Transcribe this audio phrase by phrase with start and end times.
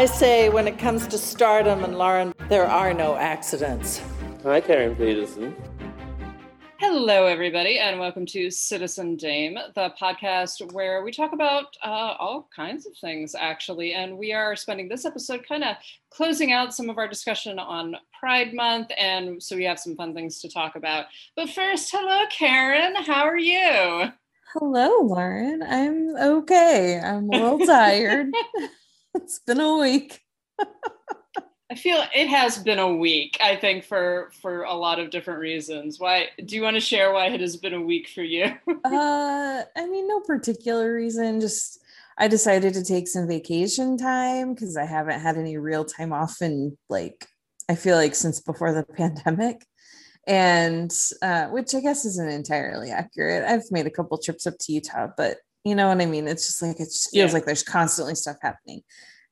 [0.00, 4.00] I say when it comes to stardom and Lauren, there are no accidents.
[4.44, 5.54] Hi, Karen Peterson.
[6.78, 12.48] Hello, everybody, and welcome to Citizen Dame, the podcast where we talk about uh, all
[12.56, 13.92] kinds of things, actually.
[13.92, 15.76] And we are spending this episode kind of
[16.08, 20.14] closing out some of our discussion on Pride Month, and so we have some fun
[20.14, 21.08] things to talk about.
[21.36, 22.94] But first, hello, Karen.
[23.04, 24.10] How are you?
[24.54, 25.62] Hello, Lauren.
[25.62, 26.98] I'm okay.
[26.98, 28.28] I'm a little tired.
[29.14, 30.20] it's been a week.
[31.70, 33.38] I feel it has been a week.
[33.40, 36.00] I think for for a lot of different reasons.
[36.00, 38.44] Why do you want to share why it has been a week for you?
[38.84, 41.40] uh, I mean, no particular reason.
[41.40, 41.78] Just
[42.18, 46.42] I decided to take some vacation time because I haven't had any real time off
[46.42, 47.28] in like
[47.68, 49.64] I feel like since before the pandemic,
[50.26, 53.44] and uh, which I guess isn't entirely accurate.
[53.44, 56.26] I've made a couple trips up to Utah, but you know what I mean.
[56.28, 57.34] It's just like it just feels yeah.
[57.34, 58.82] like there's constantly stuff happening,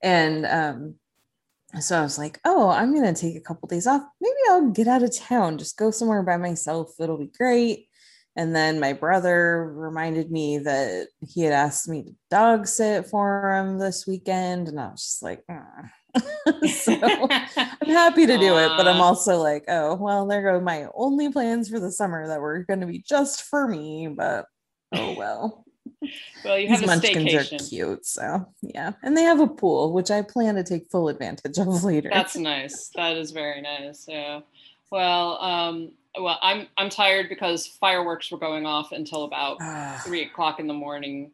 [0.02, 0.94] and um
[1.80, 4.02] so I was like, oh, I'm going to take a couple days off.
[4.20, 6.92] Maybe I'll get out of town, just go somewhere by myself.
[6.98, 7.88] It'll be great.
[8.36, 13.52] And then my brother reminded me that he had asked me to dog sit for
[13.52, 14.68] him this weekend.
[14.68, 15.90] And I was just like, ah.
[16.72, 20.86] so I'm happy to do it, but I'm also like, oh, well, there go my
[20.94, 24.08] only plans for the summer that were going to be just for me.
[24.08, 24.46] But
[24.94, 25.64] oh, well
[26.44, 27.60] well, you have These a munchkins staycation.
[27.60, 31.08] are cute, so yeah, and they have a pool, which I plan to take full
[31.08, 32.10] advantage of later.
[32.12, 32.88] That's nice.
[32.94, 34.06] That is very nice.
[34.08, 34.40] Yeah.
[34.90, 39.58] Well, um, well, I'm I'm tired because fireworks were going off until about
[40.04, 41.30] three o'clock in the morning.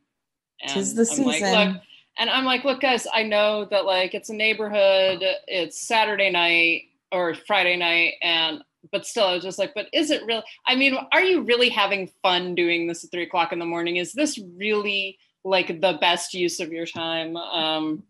[0.63, 1.25] And Tis the I'm season.
[1.27, 1.43] like,
[1.75, 1.83] look,
[2.19, 6.85] and I'm like, look, guys, I know that like it's a neighborhood, it's Saturday night
[7.13, 8.63] or Friday night, and
[8.93, 10.43] but still, I was just like, but is it real?
[10.67, 13.97] I mean, are you really having fun doing this at three o'clock in the morning?
[13.97, 17.37] Is this really like the best use of your time?
[17.37, 18.03] Um,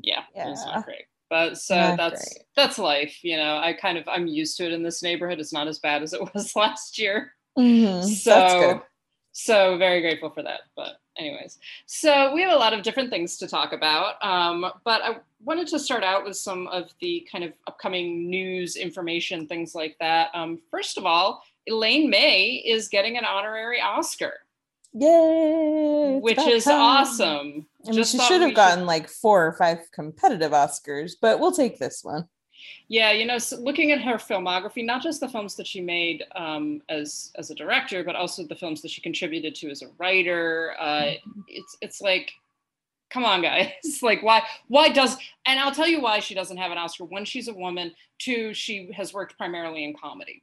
[0.00, 0.50] yeah, Yeah.
[0.52, 1.04] it's not great.
[1.28, 2.44] But so Not that's great.
[2.56, 3.56] that's life, you know.
[3.58, 5.38] I kind of I'm used to it in this neighborhood.
[5.40, 7.34] It's not as bad as it was last year.
[7.58, 8.80] Mhm, So That's good.
[9.32, 10.60] so very grateful for that.
[10.76, 14.22] But anyways, so we have a lot of different things to talk about.
[14.24, 18.76] Um, but I wanted to start out with some of the kind of upcoming news,
[18.76, 20.28] information, things like that.
[20.34, 24.32] Um, first of all, Elaine May is getting an honorary Oscar,
[24.92, 26.18] Yay!
[26.20, 26.80] which is time.
[26.80, 27.66] awesome.
[27.86, 31.52] I mean, Just she should have gotten like four or five competitive Oscars, but we'll
[31.52, 32.28] take this one.
[32.90, 36.24] Yeah, you know, so looking at her filmography, not just the films that she made
[36.34, 39.86] um, as as a director, but also the films that she contributed to as a
[39.96, 40.74] writer.
[40.76, 41.12] Uh,
[41.46, 42.32] it's it's like,
[43.08, 43.70] come on, guys!
[44.02, 45.16] like, why why does?
[45.46, 47.04] And I'll tell you why she doesn't have an Oscar.
[47.04, 47.92] One, she's a woman.
[48.18, 50.42] Two, she has worked primarily in comedy.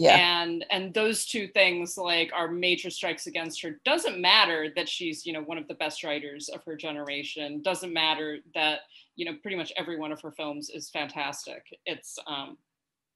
[0.00, 0.42] Yeah.
[0.42, 3.80] And and those two things like are major strikes against her.
[3.84, 7.62] Doesn't matter that she's you know one of the best writers of her generation.
[7.62, 8.80] Doesn't matter that
[9.16, 11.62] you know pretty much every one of her films is fantastic.
[11.86, 12.56] It's um,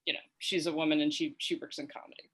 [0.06, 2.30] you know she's a woman and she she works in comedy.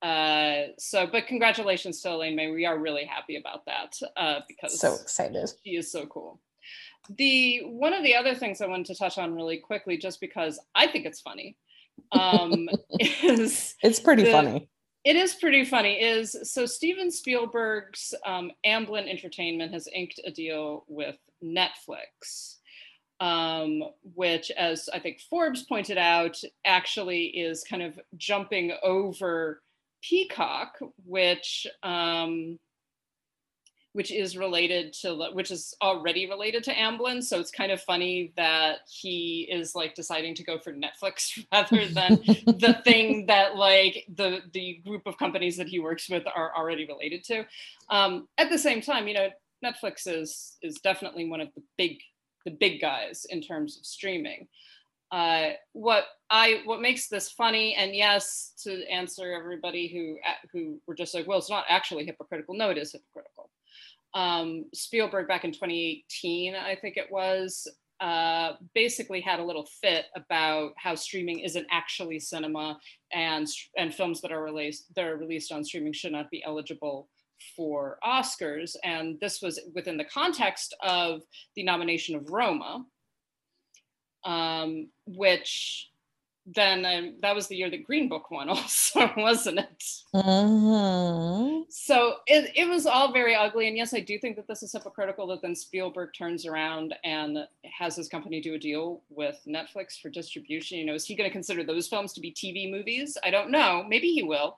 [0.00, 2.50] Uh, so but congratulations to Elaine May.
[2.50, 5.50] We are really happy about that uh, because So excited.
[5.64, 6.40] she is so cool.
[7.16, 10.60] The one of the other things I wanted to touch on really quickly, just because
[10.74, 11.56] I think it's funny,
[12.12, 12.68] um,
[13.00, 14.68] is It's pretty the- funny.
[15.04, 15.94] it is pretty funny.
[16.00, 22.56] Is so Steven Spielberg's um, Amblin Entertainment has inked a deal with Netflix,
[23.20, 23.82] um,
[24.14, 29.62] which, as I think Forbes pointed out, actually is kind of jumping over
[30.02, 32.58] Peacock, which um,
[33.98, 37.20] which is related to which is already related to Amblin.
[37.20, 41.84] So it's kind of funny that he is like deciding to go for Netflix rather
[41.88, 42.10] than
[42.46, 46.86] the thing that like the the group of companies that he works with are already
[46.86, 47.44] related to.
[47.90, 49.30] Um, at the same time, you know,
[49.64, 51.98] Netflix is is definitely one of the big
[52.44, 54.46] the big guys in terms of streaming.
[55.10, 60.18] Uh, what I what makes this funny, and yes, to answer everybody who
[60.52, 62.54] who were just like, well, it's not actually hypocritical.
[62.54, 63.50] No, it is hypocritical.
[64.14, 67.68] Um, Spielberg back in 2018, I think it was,
[68.00, 72.78] uh, basically had a little fit about how streaming isn't actually cinema,
[73.12, 73.46] and
[73.76, 77.08] and films that are released that are released on streaming should not be eligible
[77.56, 78.76] for Oscars.
[78.84, 81.22] And this was within the context of
[81.56, 82.84] the nomination of Roma,
[84.24, 85.90] um, which
[86.54, 89.84] then um, that was the year the Green Book won, also, wasn't it?
[90.14, 91.64] Mhm.
[91.68, 93.68] So it, it was all very ugly.
[93.68, 97.38] And yes, I do think that this is hypocritical that then Spielberg turns around and
[97.78, 100.78] has his company do a deal with Netflix for distribution.
[100.78, 103.18] You know, is he going to consider those films to be TV movies?
[103.22, 103.84] I don't know.
[103.86, 104.56] Maybe he will.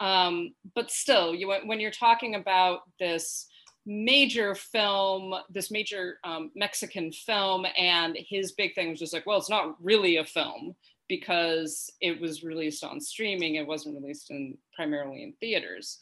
[0.00, 3.46] Um, but still, you when you're talking about this
[3.86, 9.38] major film, this major um, Mexican film, and his big thing was just like, well,
[9.38, 10.74] it's not really a film
[11.08, 13.56] because it was released on streaming.
[13.56, 15.98] It wasn't released in primarily in theaters.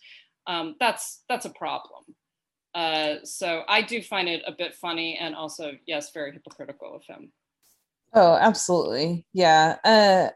[0.46, 2.04] Um, that's that's a problem.
[2.74, 7.04] Uh, so I do find it a bit funny and also, yes, very hypocritical of
[7.04, 7.32] him.
[8.12, 9.26] Oh, absolutely.
[9.32, 9.76] Yeah.
[9.84, 10.28] Uh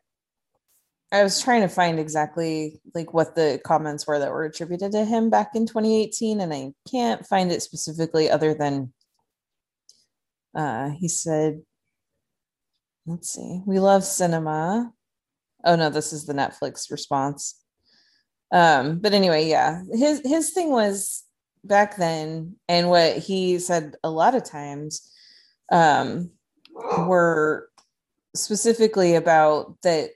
[1.13, 5.05] I was trying to find exactly like what the comments were that were attributed to
[5.05, 8.95] him back in 2018 and I can't find it specifically other than
[10.55, 11.63] uh he said
[13.07, 13.61] let's see.
[13.67, 14.93] We love cinema.
[15.65, 17.61] Oh no, this is the Netflix response.
[18.51, 19.83] Um but anyway, yeah.
[19.93, 21.25] His his thing was
[21.63, 25.13] back then and what he said a lot of times
[25.71, 26.31] um
[27.07, 27.69] were
[28.35, 30.11] specifically about that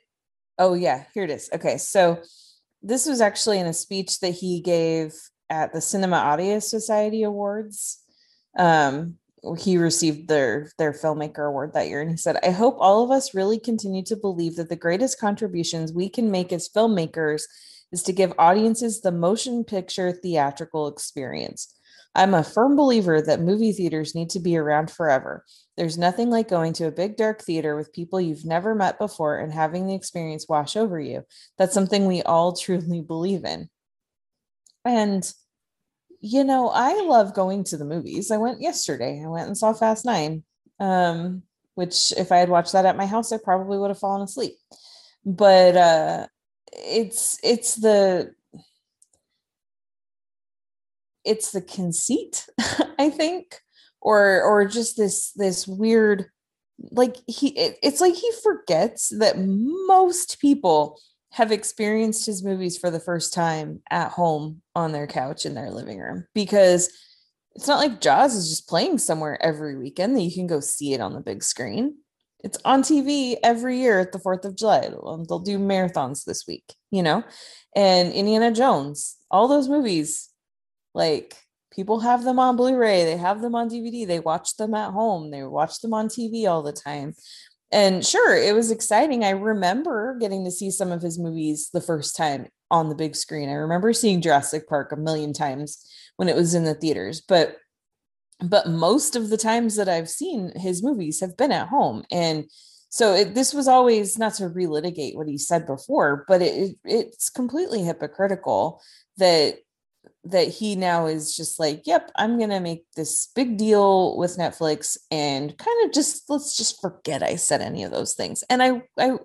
[0.59, 1.49] oh yeah here it is.
[1.53, 2.21] Okay so
[2.83, 5.13] this was actually in a speech that he gave
[5.51, 7.99] at the cinema audio society awards.
[8.59, 9.19] Um
[9.59, 13.11] he received their their filmmaker award that year and he said i hope all of
[13.11, 17.43] us really continue to believe that the greatest contributions we can make as filmmakers
[17.93, 21.75] is to give audiences the motion picture theatrical experience
[22.17, 25.45] I'm a firm believer that movie theaters need to be around forever.
[25.77, 29.39] There's nothing like going to a big dark theater with people you've never met before
[29.39, 31.25] and having the experience wash over you.
[31.59, 33.69] That's something we all truly believe in.
[34.85, 35.31] And,
[36.21, 38.31] you know, I love going to the movies.
[38.31, 40.43] I went yesterday, I went and saw Fast Nine,
[40.81, 41.43] um,
[41.75, 44.55] which if I had watched that at my house, I probably would have fallen asleep.
[45.25, 46.27] But, uh,
[46.73, 48.35] it's it's the
[51.27, 52.47] it's the conceit
[52.99, 53.61] i think
[54.01, 56.27] or or just this this weird
[56.93, 61.01] like he it, it's like he forgets that most people
[61.33, 65.71] have experienced his movies for the first time at home on their couch in their
[65.71, 66.91] living room because
[67.55, 70.93] it's not like jaws is just playing somewhere every weekend that you can go see
[70.93, 71.97] it on the big screen.
[72.45, 74.81] It's on tv every year at the 4th of july.
[74.81, 77.23] They'll do marathons this week you know
[77.75, 80.31] and indiana jones all those movies
[80.97, 81.37] like
[81.71, 85.31] people have them on Blu-ray, they have them on DVD, they watch them at home,
[85.31, 87.15] they watch them on TV all the time.
[87.71, 89.25] And sure, it was exciting.
[89.25, 93.15] I remember getting to see some of his movies the first time on the big
[93.15, 93.49] screen.
[93.49, 95.85] I remember seeing Jurassic Park a million times
[96.17, 97.57] when it was in the theaters, but
[98.41, 102.45] but most of the times that I've seen his movies have been at home and
[102.89, 106.77] so it, this was always not to relitigate what he said before, but it, it
[106.85, 108.81] it's completely hypocritical
[109.19, 109.59] that
[110.31, 114.37] that he now is just like, yep, I'm going to make this big deal with
[114.37, 118.43] Netflix and kind of just let's just forget I said any of those things.
[118.51, 119.19] And I I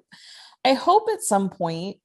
[0.64, 1.98] I hope at some point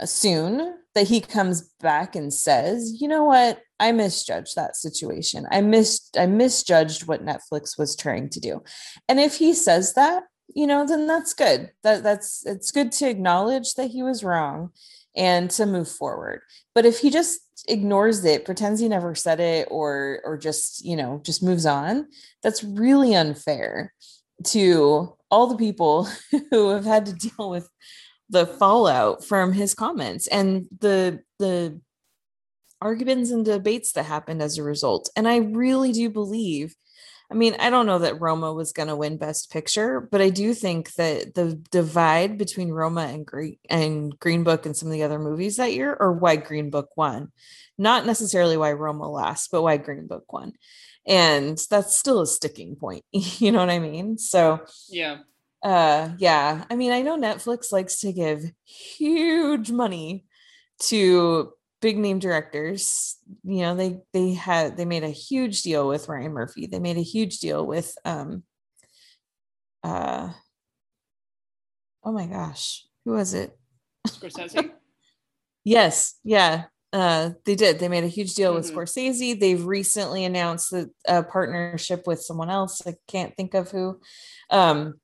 [0.00, 3.60] uh, soon that he comes back and says, "You know what?
[3.78, 5.46] I misjudged that situation.
[5.50, 8.62] I missed I misjudged what Netflix was trying to do."
[9.08, 10.24] And if he says that,
[10.54, 11.70] you know, then that's good.
[11.82, 14.70] That that's it's good to acknowledge that he was wrong
[15.16, 16.40] and to move forward.
[16.74, 20.96] But if he just ignores it, pretends he never said it or or just, you
[20.96, 22.06] know, just moves on,
[22.42, 23.92] that's really unfair
[24.44, 26.08] to all the people
[26.50, 27.68] who have had to deal with
[28.28, 31.80] the fallout from his comments and the the
[32.80, 35.10] arguments and debates that happened as a result.
[35.16, 36.74] And I really do believe
[37.30, 40.30] I mean, I don't know that Roma was going to win Best Picture, but I
[40.30, 44.92] do think that the divide between Roma and Green and Green Book and some of
[44.92, 47.30] the other movies that year, or why Green Book won,
[47.78, 50.54] not necessarily why Roma lost, but why Green Book won,
[51.06, 53.04] and that's still a sticking point.
[53.12, 54.18] You know what I mean?
[54.18, 55.18] So yeah,
[55.62, 56.64] uh, yeah.
[56.68, 60.24] I mean, I know Netflix likes to give huge money
[60.80, 66.08] to big name directors you know they they had they made a huge deal with
[66.08, 66.66] ryan murphy.
[66.66, 68.42] They made a huge deal with um
[69.82, 70.30] uh
[72.04, 73.56] oh my gosh who was it?
[74.06, 74.70] Scorsese.
[75.64, 77.78] yes yeah uh they did.
[77.78, 78.74] They made a huge deal with Mhm.
[78.74, 79.38] scorsese.
[79.40, 82.82] They've recently announced that a partnership with someone else.
[82.86, 84.00] I can't think of who.
[84.50, 84.94] Um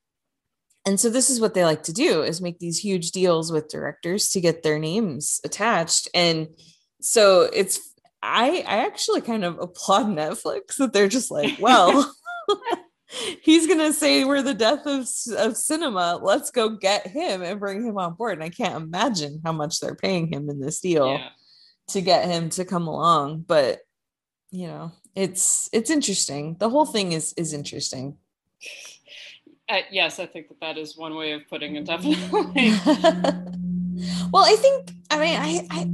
[0.87, 3.67] and so this is what they like to do is make these huge deals with
[3.67, 6.07] directors to get their names attached.
[6.13, 6.47] And
[7.01, 7.79] so it's
[8.23, 12.11] i i actually kind of applaud netflix that they're just like well
[13.41, 16.19] he's gonna say we're the death of, of cinema.
[16.21, 18.33] Let's go get him and bring him on board.
[18.33, 21.29] And i can't imagine how much they're paying him in this deal Yeah.
[21.89, 23.45] to get him to come along.
[23.47, 23.79] But
[24.51, 26.55] you know it's it's interesting.
[26.59, 28.17] The whole thing is is interesting
[29.69, 31.85] Uh, yes, I think that that is one way of putting it.
[31.85, 32.73] Definitely.
[34.31, 35.89] well i think i mean i i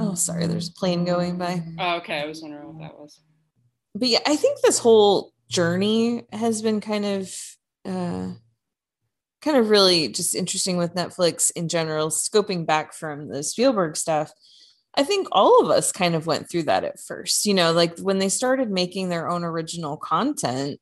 [0.00, 3.20] oh sorry there's a plane going by oh, okay, I was wondering what that was.
[3.94, 7.34] but yeah i think this whole journey has been kind of
[7.84, 8.28] uh
[9.40, 14.32] kind of really just interesting with netflix in general scoping back from the spielberg stuff
[14.94, 17.98] i think all of us kind of went through that at first you know like
[18.00, 20.80] when they started making their own original content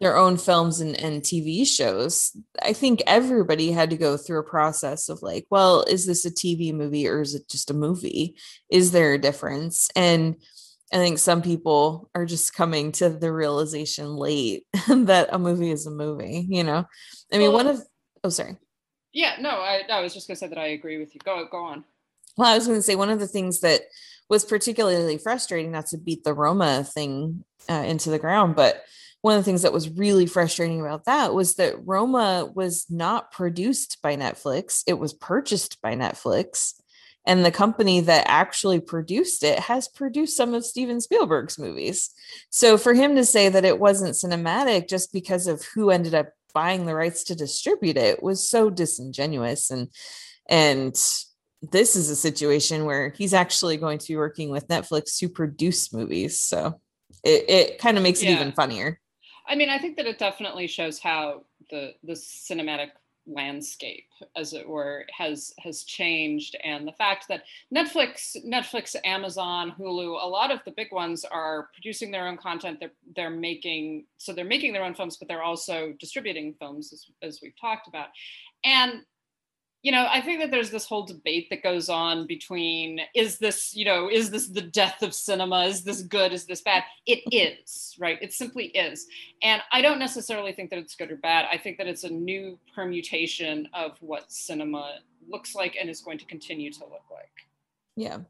[0.00, 4.44] their own films and, and tv shows i think everybody had to go through a
[4.44, 8.36] process of like well is this a tv movie or is it just a movie
[8.70, 10.36] is there a difference and
[10.92, 15.86] I think some people are just coming to the realization late that a movie is
[15.86, 16.84] a movie, you know.
[17.32, 17.82] I mean, Well- one of
[18.22, 18.58] oh sorry.
[19.12, 21.20] Yeah, no, I, I was just gonna say that I agree with you.
[21.24, 21.84] Go, go on.
[22.36, 23.82] Well, I was going to say one of the things that
[24.28, 28.82] was particularly frustrating, not to beat the Roma thing uh, into the ground, but
[29.24, 33.32] one of the things that was really frustrating about that was that Roma was not
[33.32, 36.74] produced by Netflix; it was purchased by Netflix,
[37.26, 42.10] and the company that actually produced it has produced some of Steven Spielberg's movies.
[42.50, 46.28] So for him to say that it wasn't cinematic just because of who ended up
[46.52, 49.88] buying the rights to distribute it was so disingenuous and
[50.48, 50.94] and
[51.72, 55.94] this is a situation where he's actually going to be working with Netflix to produce
[55.94, 56.38] movies.
[56.38, 56.78] So
[57.24, 59.00] it, it kind of makes it even funnier.
[59.46, 62.90] I mean, I think that it definitely shows how the the cinematic
[63.26, 70.22] landscape, as it were, has has changed, and the fact that Netflix, Netflix, Amazon, Hulu,
[70.22, 72.80] a lot of the big ones are producing their own content.
[72.80, 77.06] They're they're making so they're making their own films, but they're also distributing films, as,
[77.22, 78.08] as we've talked about,
[78.64, 79.02] and
[79.84, 83.76] you know, I think that there's this whole debate that goes on between is this,
[83.76, 85.64] you know, is this the death of cinema?
[85.66, 86.32] Is this good?
[86.32, 86.84] Is this bad?
[87.04, 88.18] It is, right?
[88.22, 89.06] It simply is.
[89.42, 91.44] And I don't necessarily think that it's good or bad.
[91.52, 96.16] I think that it's a new permutation of what cinema looks like and is going
[96.16, 97.28] to continue to look like.
[97.94, 98.20] Yeah.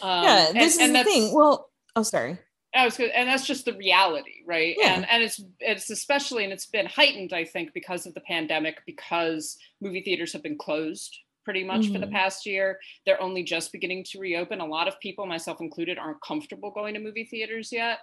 [0.00, 0.50] Um, yeah.
[0.54, 1.34] This and is the thing.
[1.34, 2.38] Well, oh, sorry.
[2.74, 4.76] I was good, and that's just the reality, right?
[4.78, 4.94] Yeah.
[4.94, 8.78] And and it's it's especially and it's been heightened, I think, because of the pandemic,
[8.86, 12.12] because movie theaters have been closed pretty much for the Mhm.
[12.12, 12.78] past year.
[13.06, 14.60] They're only just beginning to reopen.
[14.60, 17.98] A lot of people, myself included, aren't comfortable going to movie theaters yet.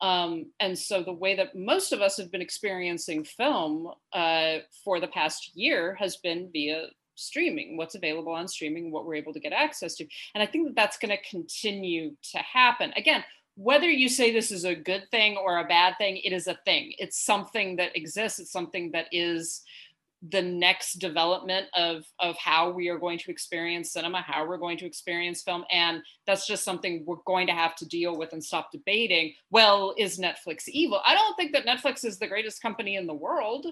[0.00, 5.00] Um, and so the way that most of us have been experiencing film uh, for
[5.00, 6.86] the past year has been via
[7.18, 10.66] streaming what's available on streaming what we're able to get access to and i think
[10.66, 13.24] that that's going to continue to happen again
[13.56, 16.58] whether you say this is a good thing or a bad thing, it is a
[16.64, 16.92] thing.
[16.98, 18.38] It's something that exists.
[18.38, 19.62] It's something that is
[20.30, 24.78] the next development of of how we are going to experience cinema, how we're going
[24.78, 28.42] to experience film, and that's just something we're going to have to deal with and
[28.42, 29.34] stop debating.
[29.50, 31.00] Well, is Netflix evil?
[31.06, 33.66] I don't think that Netflix is the greatest company in the world.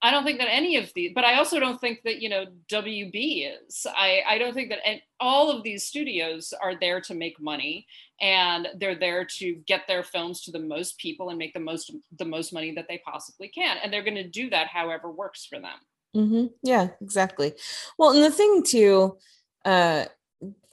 [0.00, 2.46] I don't think that any of these, but I also don't think that you know
[2.70, 3.86] WB is.
[3.86, 4.80] I I don't think that
[5.18, 7.86] all of these studios are there to make money
[8.20, 11.92] and they're there to get their films to the most people and make the most
[12.16, 15.46] the most money that they possibly can and they're going to do that however works
[15.46, 15.78] for them
[16.14, 17.54] hmm Yeah, exactly.
[17.98, 19.18] Well, and the thing too
[19.64, 20.06] uh,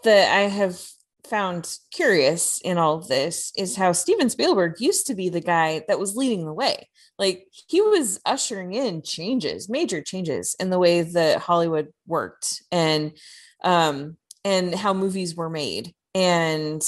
[0.03, 0.79] that I have
[1.25, 5.83] found curious in all of this is how Steven Spielberg used to be the guy
[5.87, 6.89] that was leading the way.
[7.17, 13.13] Like he was ushering in changes, major changes in the way that Hollywood worked and
[13.63, 15.93] um and how movies were made.
[16.13, 16.81] And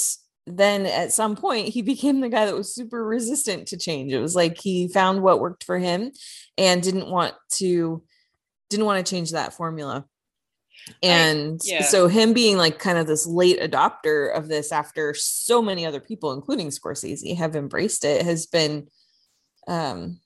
[0.46, 4.12] then at some point he became the guy that was super resistant to change.
[4.12, 6.12] It was like he found what worked for him
[6.56, 8.02] and didn't want to
[8.70, 10.04] didn't want to change that formula.
[11.02, 11.82] And yeah.
[11.82, 16.00] so him being like kind of this late adopter of this after so many other
[16.00, 18.88] people, including Scorsese, have embraced it has been
[19.66, 20.20] um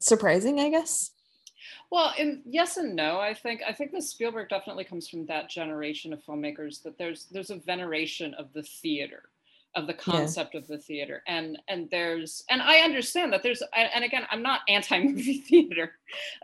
[0.00, 1.10] surprising, I guess.
[1.90, 5.48] well and yes and no i think i think that spielberg definitely comes from that
[5.48, 9.30] generation of filmmakers that there's there's a veneration of the theater
[9.78, 11.22] of the concept of the theater.
[11.26, 15.92] And and there's and i understand that there's and again i'm not anti-movie theater.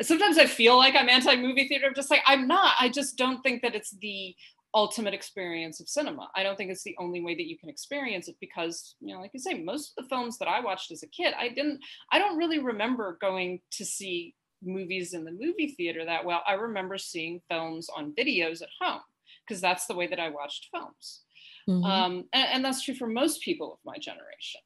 [0.01, 1.87] Sometimes i feel like i'm anti-movie theater.
[1.87, 2.75] I'm just like i'm not.
[2.81, 4.35] I just don't think that it's the
[4.75, 6.29] ultimate experience of cinema.
[6.35, 9.21] I don't think it's the only way that you can experience it because you know
[9.21, 11.81] like you say most of the films that i watched as a kid i didn't
[12.13, 16.43] i don't really remember going to see movies in the movie theater that well.
[16.47, 19.01] I remember seeing films on videos at home
[19.47, 21.24] because that's the way that i watched films
[21.69, 21.85] Mhm.
[21.85, 24.61] um, and, and that's true for most people of my generation.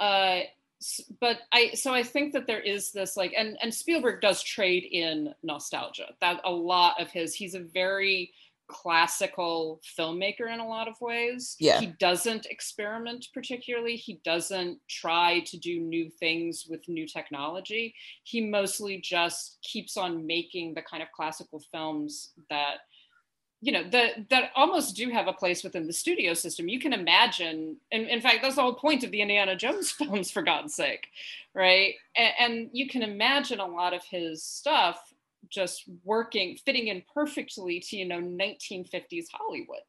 [0.00, 0.40] Uh,
[1.20, 4.84] but I so I think that there is this like and and Spielberg does trade
[4.90, 6.08] in nostalgia.
[6.20, 8.32] That a lot of his he's a very
[8.68, 11.56] classical filmmaker in a lot of ways.
[11.60, 11.78] Yeah.
[11.78, 13.96] He doesn't experiment particularly.
[13.96, 17.94] He doesn't try to do new things with new technology.
[18.24, 22.78] He mostly just keeps on making the kind of classical films that
[23.62, 26.68] you know that that almost do have a place within the studio system.
[26.68, 30.30] You can imagine and in fact that's the whole point of the indiana jones films
[30.30, 31.08] for god's sake
[31.54, 31.94] right?
[32.16, 34.98] And, and, you can imagine a lot of his stuff
[35.48, 39.80] just working fitting in perfectly to you know 1950s hollywood.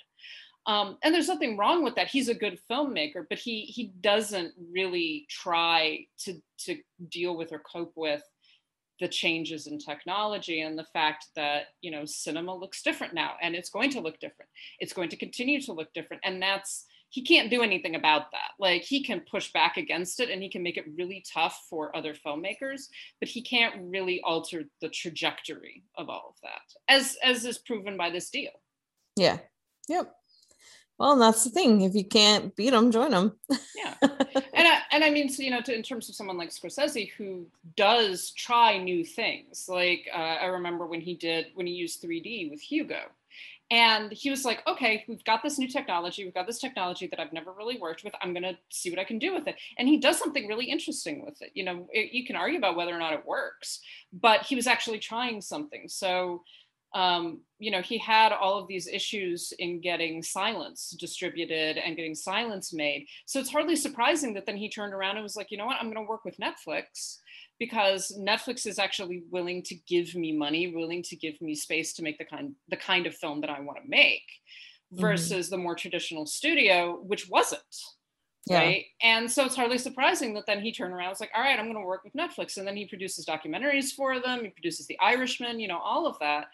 [0.65, 2.07] Um, and there's nothing wrong with that.
[2.07, 6.77] He's a good filmmaker but he he doesn't really try to to
[7.09, 8.23] deal with or cope with
[8.99, 13.55] the changes in technology and the fact that you know cinema looks different now and
[13.55, 14.49] it's going to look different.
[14.79, 18.51] It's going to continue to look different and that's he can't do anything about that.
[18.59, 21.95] Like he can push back against it and he can make it really tough for
[21.95, 22.83] other filmmakers
[23.19, 27.97] but he can't really alter the trajectory of all of that as as is proven
[27.97, 28.51] by this deal.
[29.15, 29.39] Yeah.
[29.89, 30.13] Yep
[31.03, 31.81] well, that's the thing.
[31.81, 33.33] If you can't beat them, join them.
[33.75, 36.49] yeah, and I, and I mean, so, you know, to, in terms of someone like
[36.49, 37.45] Scorsese who
[37.75, 39.65] does try new things.
[39.67, 43.01] Like uh, I remember when he did when he used 3D with Hugo,
[43.69, 46.23] and he was like, "Okay, we've got this new technology.
[46.23, 48.13] We've got this technology that I've never really worked with.
[48.21, 51.25] I'm gonna see what I can do with it." And he does something really interesting
[51.25, 51.51] with it.
[51.53, 53.81] You know, it, you can argue about whether or not it works,
[54.13, 55.89] but he was actually trying something.
[55.89, 56.43] So
[56.93, 62.13] um, you know, he had all of these issues in getting silence distributed and getting
[62.13, 63.07] silence made.
[63.25, 65.77] So it's hardly surprising that then he turned around and was like, you know what,
[65.79, 67.17] I'm going to work with Netflix
[67.59, 72.03] because Netflix is actually willing to give me money, willing to give me space to
[72.03, 74.27] make the kind the kind of film that I want to make,
[74.93, 75.01] mm-hmm.
[75.01, 75.55] versus mm-hmm.
[75.55, 77.61] the more traditional studio, which wasn't.
[78.45, 78.57] Yeah.
[78.57, 78.85] Right.
[79.01, 81.57] And so it's hardly surprising that then he turned around and was like, all right,
[81.57, 82.57] I'm going to work with Netflix.
[82.57, 84.43] And then he produces documentaries for them.
[84.43, 86.47] He produces The Irishman, you know, all of that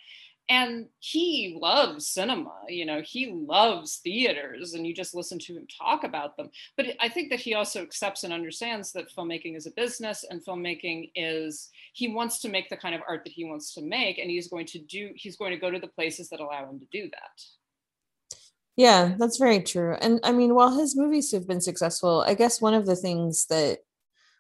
[0.50, 5.68] and he loves cinema you know he loves theaters and you just listen to him
[5.68, 6.50] talk about them.
[6.76, 10.44] But i think that he also accepts and understands that filmmaking is a business and
[10.44, 14.18] filmmaking is he wants to make the kind of art that he wants to make
[14.18, 16.80] and he's going to do he's going to go to the places that allow him
[16.80, 18.40] to do that.
[18.76, 19.96] Yeah that's very true.
[20.02, 23.46] And i mean while his movies have been successful i guess one of the things
[23.48, 23.80] that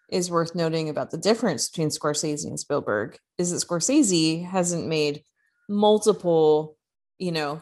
[0.10, 5.24] is worth noting about the difference between Scorsese and Spielberg is that Scorsese hasn't made
[5.70, 6.76] multiple,
[7.18, 7.62] you know,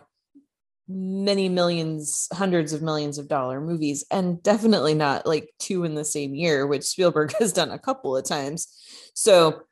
[0.87, 6.05] many millions, hundreds of millions of dollar movies, and definitely not like two in the
[6.05, 8.67] same year, which Spielberg has done a couple of times.
[9.13, 9.63] So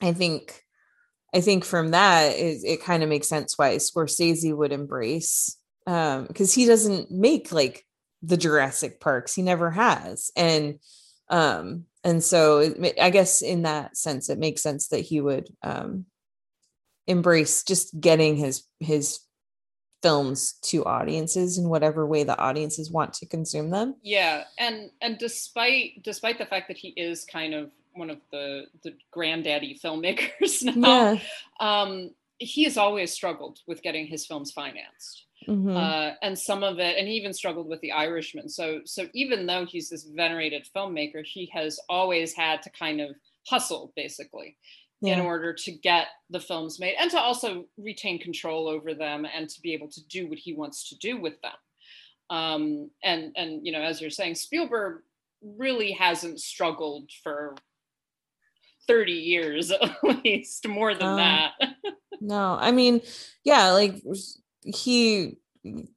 [0.00, 0.62] I think
[1.34, 6.26] I think from that it, it kind of makes sense why Scorsese would embrace um
[6.26, 7.84] because he doesn't make like
[8.22, 9.34] the Jurassic Parks.
[9.34, 10.30] He never has.
[10.36, 10.78] And
[11.28, 15.48] um and so it, I guess in that sense it makes sense that he would
[15.62, 16.06] um
[17.06, 19.20] embrace just getting his his
[20.02, 25.18] films to audiences in whatever way the audiences want to consume them yeah and and
[25.18, 30.62] despite despite the fact that he is kind of one of the the granddaddy filmmakers
[30.76, 31.20] now yeah.
[31.60, 35.74] um he has always struggled with getting his films financed mm-hmm.
[35.74, 39.46] uh, and some of it and he even struggled with the irishman so so even
[39.46, 43.10] though he's this venerated filmmaker he has always had to kind of
[43.48, 44.56] hustle basically
[45.00, 45.14] yeah.
[45.14, 49.48] in order to get the films made and to also retain control over them and
[49.48, 51.52] to be able to do what he wants to do with them.
[52.28, 55.02] Um, and and you know, as you're saying, Spielberg
[55.42, 57.54] really hasn't struggled for
[58.88, 61.52] 30 years at least, more than um, that.
[62.20, 63.00] no, I mean,
[63.44, 64.02] yeah, like
[64.62, 65.36] he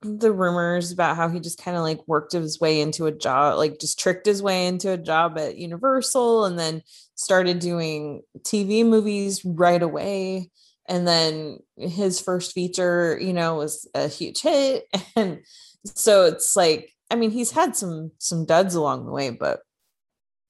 [0.01, 3.57] the rumors about how he just kind of like worked his way into a job,
[3.57, 6.81] like just tricked his way into a job at Universal and then
[7.15, 10.49] started doing TV movies right away.
[10.87, 14.85] And then his first feature, you know, was a huge hit.
[15.15, 15.39] And
[15.85, 19.61] so it's like, I mean, he's had some some duds along the way, but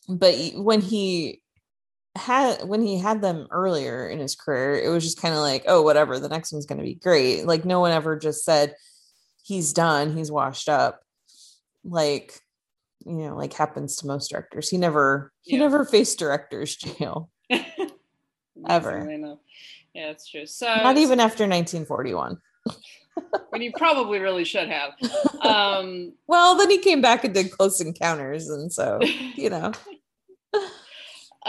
[0.08, 1.42] but when he
[2.16, 5.64] had when he had them earlier in his career, it was just kind of like,
[5.68, 7.46] oh, whatever, the next one's going to be great.
[7.46, 8.76] Like no one ever just said,
[9.50, 11.02] he's done, he's washed up.
[11.84, 12.40] Like,
[13.06, 14.70] you know, like happens to most directors.
[14.70, 15.64] He never he yeah.
[15.64, 17.32] never faced director's jail.
[18.68, 19.38] ever.
[19.94, 20.46] Yeah, it's true.
[20.46, 22.38] So not even after 1941.
[23.50, 24.92] when he probably really should have.
[25.40, 29.00] Um, well, then he came back and did Close Encounters, and so
[29.36, 29.72] you know.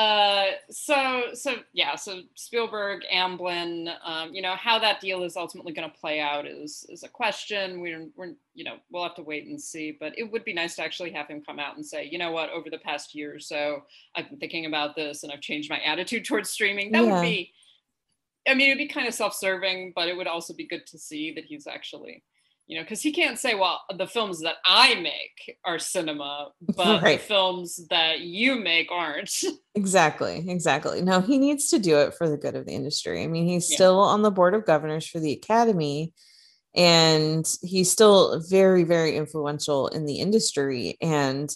[0.00, 5.74] Uh, so so yeah, so Spielberg, Amblin, um, you know how that deal is ultimately
[5.74, 7.80] going to play out is is a question.
[7.82, 9.94] We're we're you know we'll have to wait and see.
[10.00, 12.32] But it would be nice to actually have him come out and say, you know
[12.32, 13.82] what, over the past year or so,
[14.16, 16.92] I've been thinking about this and I've changed my attitude towards streaming.
[16.92, 17.12] That Yeah.
[17.16, 17.52] would be.
[18.48, 21.30] I mean, it'd be kind of self-serving, but it would also be good to see
[21.34, 22.22] that he's actually,
[22.70, 27.02] you know, because he can't say, "Well, the films that I make are cinema, but
[27.02, 27.18] Right.
[27.20, 29.34] the films that you make aren't."
[29.76, 31.00] Exactly, exactly.
[31.00, 33.22] No, he needs to do it for the good of the industry.
[33.22, 33.76] I mean, he's Yeah.
[33.76, 36.12] still on the board of governors for the Academy,
[36.74, 40.96] and he's still very, very influential in the industry.
[41.00, 41.48] And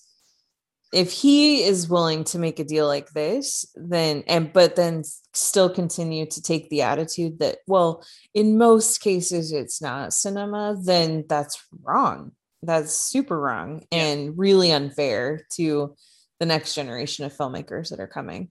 [0.95, 5.03] if he is willing to make a deal like this, then and but then
[5.33, 11.25] still continue to take the attitude that, well, in most cases it's not cinema, then
[11.29, 12.33] that's wrong.
[12.63, 14.05] That's super wrong Yeah.
[14.05, 15.95] and really unfair to
[16.41, 18.51] the next generation of filmmakers that are coming.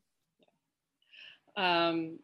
[1.55, 2.19] um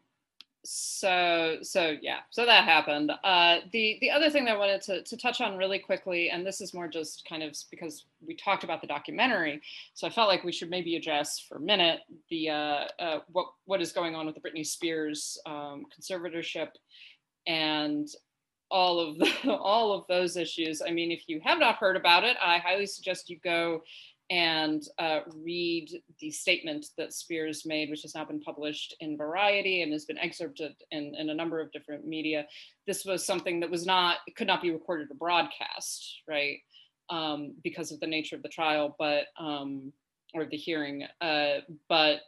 [0.65, 3.11] so so yeah so that happened.
[3.23, 6.45] Uh the the other thing that i wanted to, to touch on really quickly and
[6.45, 9.61] this is more just kind of because we talked about the documentary
[9.93, 13.47] so i felt like we should maybe address for a minute the uh, uh what
[13.65, 16.69] what is going on with the britney spears um conservatorship
[17.47, 18.09] and
[18.69, 20.81] all of the, all of those issues.
[20.85, 23.81] I mean if you have not heard about it i highly suggest you go
[24.29, 25.89] and uh, read
[26.19, 30.19] the statement that Spears made, which has now been published in Variety and has been
[30.19, 32.45] excerpted in, in a number of different media.
[32.85, 36.57] This was something that was not, could not be recorded or broadcast, right?
[37.09, 39.91] Um, because of the nature of the trial, but, um,
[40.35, 42.19] or the hearing, uh, but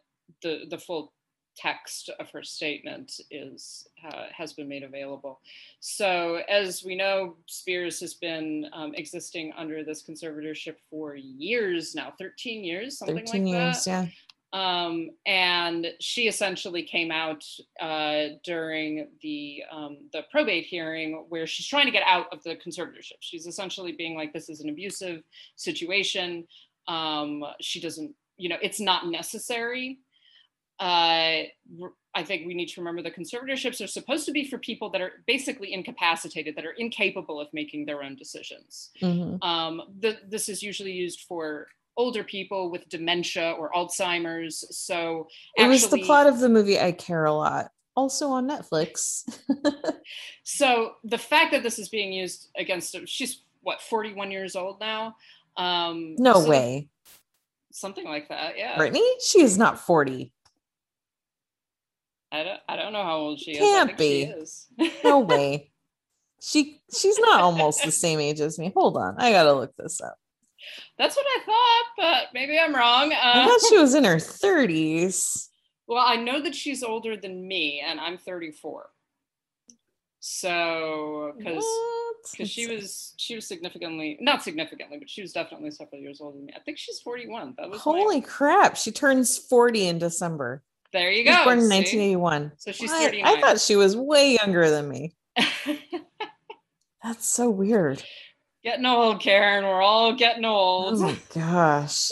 [0.42, 1.14] the, the full
[1.56, 5.40] text of her statement is uh, has been made available.
[5.80, 12.14] So as we know, Spears has been um, existing under this conservatorship for years now,
[12.18, 14.06] 13 years, something 13 like years, that.
[14.06, 14.08] yeah.
[14.54, 17.46] Um, and she essentially came out
[17.80, 22.58] uh, during the um, the probate hearing where she's trying to get out of the
[22.58, 23.18] conservatorship.
[23.22, 25.24] She's essentially being like, "This is an abusive
[25.56, 26.46] situation.
[26.90, 30.00] Um, she doesn't, you know, it's not necessary."
[30.82, 31.44] Uh,
[32.14, 35.00] I think we need to remember the conservatorships are supposed to be for people that
[35.00, 38.90] are basically incapacitated, that are incapable of making their own decisions.
[39.02, 39.42] Mhm.
[39.44, 41.68] Um, the, this is usually used for
[41.98, 44.66] older people with dementia or Alzheimer's.
[44.76, 49.24] So It was the plot of the movie I Care a Lot, also on Netflix.
[50.44, 55.16] So the fact that this is being used against she's what 41 years old now.
[55.56, 56.90] Um, no so way.
[57.72, 58.58] something like that.
[58.58, 59.08] Yeah, Britney?
[59.24, 60.34] She is not 40.
[62.32, 62.60] I don't.
[62.70, 63.58] I don't know how old she is.
[63.60, 64.32] Can't I think she be.
[64.42, 64.68] is.
[65.04, 65.72] No way.
[66.42, 68.72] She she's not almost the same age as me.
[68.76, 69.16] Hold on.
[69.20, 70.16] I gotta look this up.
[70.98, 73.12] That's what I thought, but maybe I'm wrong.
[73.14, 75.50] I Uh, thought she was in her 30s.
[75.88, 78.90] well, I know that she's older than me, and I'm 34.
[80.20, 81.66] So, because
[82.32, 86.38] because she was she was significantly not significantly, but she was definitely several years older
[86.38, 86.54] than me.
[86.56, 87.56] I think she's 41.
[87.58, 88.78] That was my- Holy crap.
[88.78, 90.62] She turns 40 in December.
[90.94, 91.44] There you go.
[91.44, 91.76] born in see?
[91.76, 92.52] 1981.
[92.58, 93.04] So she's What?
[93.04, 93.38] 39.
[93.38, 95.14] I thought she was way younger than me.
[97.04, 98.04] That's so weird.
[98.64, 99.64] getting old, Karen.
[99.64, 100.96] We're all getting old.
[100.96, 102.12] Oh my gosh.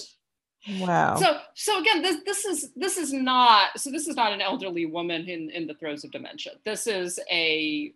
[0.79, 1.15] Wow.
[1.15, 4.85] So so again, this this is this is not so this is not an elderly
[4.85, 6.53] woman in in the throes of dementia.
[6.65, 7.91] This is a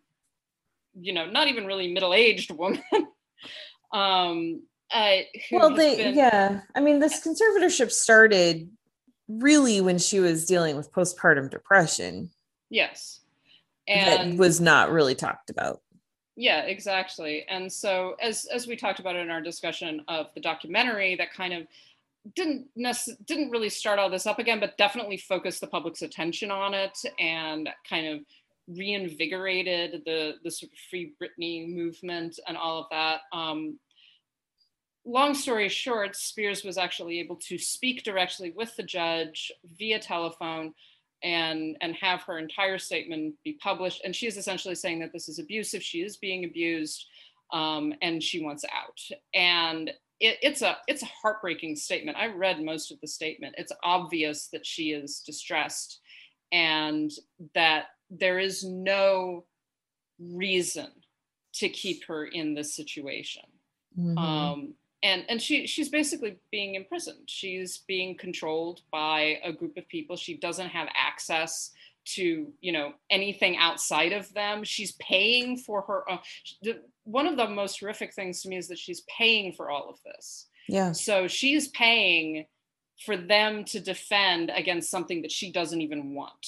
[0.99, 2.81] you know not even really middle aged woman.
[3.91, 5.17] um, uh,
[5.51, 8.69] well they been- yeah i mean this conservatorship started
[9.27, 12.29] really when she was dealing with postpartum depression
[12.69, 13.21] yes,
[13.87, 15.81] that and was not really talked about
[16.35, 17.45] Yeah, exactly.
[17.49, 21.53] And so as as we talked about in our discussion of the documentary, that kind
[21.53, 21.67] of
[22.35, 26.51] didn't necess- didn't really start all this up again, but definitely focused the public's attention
[26.51, 28.21] on it and kind of
[28.67, 33.21] reinvigorated the the sort of free Britney movement and all of that.
[33.31, 33.79] Um,
[35.05, 40.73] long story short, Spears was actually able to speak directly with the judge via telephone
[41.23, 44.01] and and have her entire statement be published.
[44.03, 45.81] And she is essentially saying that this is abusive.
[45.83, 47.05] She is being abused,
[47.51, 48.99] um, and she wants out.
[49.33, 49.89] And
[50.19, 52.17] it, it's a it's a heartbreaking statement.
[52.17, 53.55] I read most of the statement.
[53.57, 55.99] It's obvious that she is distressed,
[56.51, 57.11] and
[57.55, 59.45] that there is no
[60.19, 60.87] reason
[61.53, 63.43] to keep her in this situation
[63.97, 64.17] Mhm.
[64.17, 67.27] um, and and she she's basically being imprisoned.
[67.29, 70.15] She's being controlled by a group of people.
[70.15, 71.71] She doesn't have access
[72.05, 74.63] to you know anything outside of them.
[74.63, 76.03] She's paying for her.
[77.03, 79.99] One of the most horrific things to me is that she's paying for all of
[80.05, 80.47] this.
[80.69, 82.45] yeah So she's paying
[83.05, 86.47] for them to defend against something that she doesn't even want.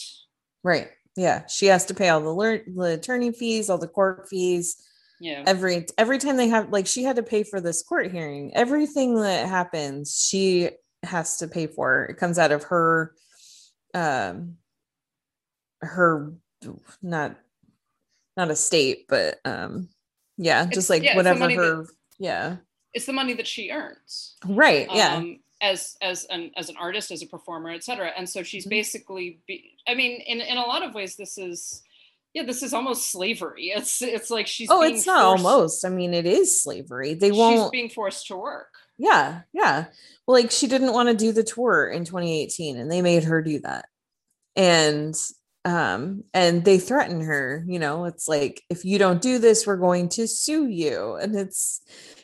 [0.63, 0.87] Right.
[1.17, 1.45] Yeah.
[1.47, 4.77] She has to pay all the, lear- the attorney fees, all the court fees.
[5.19, 5.43] Yeah.
[5.47, 8.51] Every every time they have like she had to pay for this court hearing.
[8.55, 10.69] Everything that happens, she
[11.03, 12.05] has to pay for.
[12.05, 13.13] It comes out of her
[13.93, 14.57] um
[15.81, 16.33] her
[17.01, 17.37] not
[18.37, 19.89] not a state, but um
[20.37, 21.87] yeah, It's- just like yeah, whatever money that-
[22.19, 22.57] yeah.
[22.93, 24.35] It's the money that she earns.
[24.45, 24.87] Right.
[24.91, 25.15] Yeah.
[25.15, 28.11] um, as as an as an artist, as a performer, etc.
[28.17, 28.69] And so she's Mhm.
[28.69, 31.83] basically, be, I mean, in in a lot of ways, this is,
[32.35, 33.71] yeah, this is almost slavery.
[33.73, 35.85] It's it's like she's oh, being it's not forced- almost.
[35.85, 37.13] I mean, it is slavery.
[37.15, 38.67] They she's won't being forced to work.
[38.97, 39.85] Yeah, yeah.
[40.27, 43.41] Well, like she didn't want to do the tour in 2018 and they made her
[43.41, 43.85] do that.
[44.55, 45.15] And
[45.63, 49.77] um and they threaten her, you know, it's like if you don't do this, we're
[49.77, 51.15] going to sue you.
[51.15, 51.81] And it's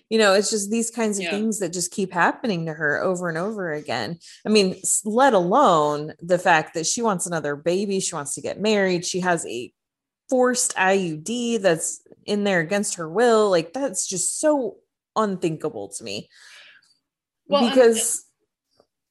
[0.10, 1.32] you know, it's just these kinds of Yeah.
[1.32, 4.20] things that just keep happening to her over and over again.
[4.46, 8.60] I mean, let alone the fact that she wants another baby, she wants to get
[8.60, 9.72] married, she has a
[10.32, 13.52] forced IUD that's in there against her will.
[13.52, 14.78] Like that's just so
[15.16, 16.30] unthinkable to me
[17.48, 18.26] Well, and- because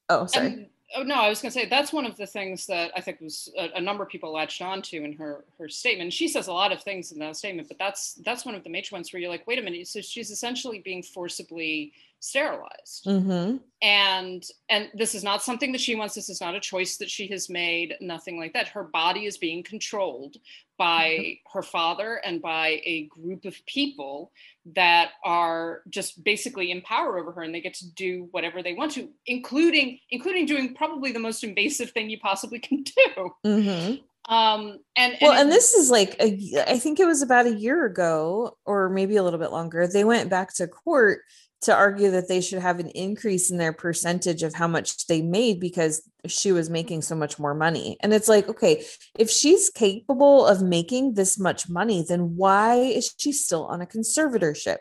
[0.09, 2.65] oh sorry And, oh no, I was going to say that's one of the things
[2.67, 6.13] that I think was a, a number of people latched onto in her her statement.
[6.13, 8.69] She says a lot of things in that statement, but that's that's one of the
[8.69, 9.87] major ones where you're like, wait a minute.
[9.87, 13.57] So she's essentially being forcibly sterilized, mm-hmm.
[13.81, 16.15] and and this is not something that she wants.
[16.15, 17.95] This is not a choice that she has made.
[18.01, 18.67] Nothing like that.
[18.67, 20.37] Her body is being controlled
[20.81, 24.31] by her father and by a group of people
[24.73, 28.73] that are just basically in power over her and they get to do whatever they
[28.73, 34.33] want to including including doing probably the most invasive thing you possibly can do Mm-hmm.
[34.33, 37.85] um and well and this is like a, i think it was about a year
[37.85, 41.19] ago or maybe a little bit longer they went back to court
[41.61, 45.21] to argue that they should have an increase in their percentage of how much they
[45.21, 47.97] made because she was making so much more money.
[48.01, 48.83] And it's like okay
[49.17, 53.85] if she's capable of making this much money then why is she still on a
[53.85, 54.77] conservatorship?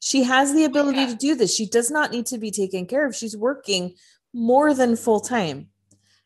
[0.00, 1.06] She has the ability yeah.
[1.08, 1.54] to do this.
[1.54, 3.16] She does not need to be taken care of.
[3.16, 3.94] She's working
[4.32, 5.68] more than full time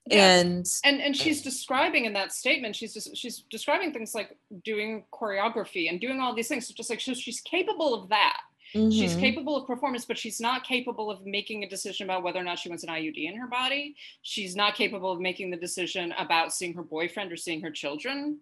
[0.06, 0.38] Yeah.
[0.38, 5.04] and and and she's describing in that statement she's just she's describing things like doing
[5.12, 6.68] choreography and doing all these things.
[6.68, 8.40] So just like she's, she's capable of that
[8.72, 9.20] she's Mhm.
[9.20, 12.58] capable of performance but she's not capable of making a decision about whether or not
[12.58, 13.94] she wants an iud in her body.
[14.22, 18.40] She's not capable of making the decision about seeing her boyfriend or seeing her children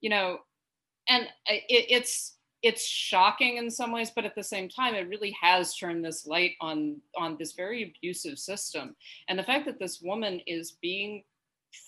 [0.00, 0.38] you know?
[1.08, 5.36] And it, it's it's shocking in some ways but at the same time it really
[5.40, 8.96] has turned this light on on this very abusive system.
[9.28, 11.24] And the fact that this woman is being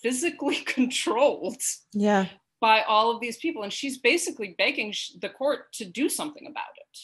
[0.02, 2.26] physically controlled yeah.
[2.60, 6.74] by all of these people and she's basically begging the court to do something about
[6.76, 6.98] it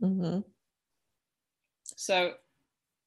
[0.00, 0.40] hmm
[1.84, 2.32] so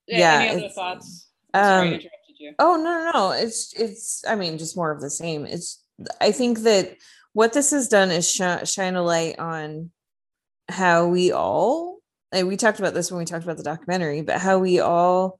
[0.08, 3.32] Yeah, any other thoughts I'm sorry i um, interrupted you Oh no, no, no.
[3.32, 4.24] It's it's.
[4.28, 5.46] I mean, just more of the same.
[5.46, 5.84] It's.
[6.20, 6.98] I think that
[7.34, 9.92] what this has done is sh- shine a light on
[10.70, 12.00] how we all.
[12.32, 15.40] And we talked about this when we talked about the documentary, but how we all,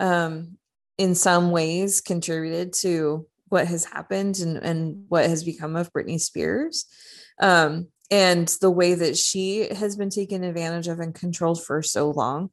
[0.00, 0.58] um,
[0.98, 6.20] in some ways, contributed to what has happened and and what has become of Britney
[6.20, 6.86] Spears,
[7.40, 12.10] um, and the way that she has been taken advantage of and controlled for so
[12.10, 12.50] long.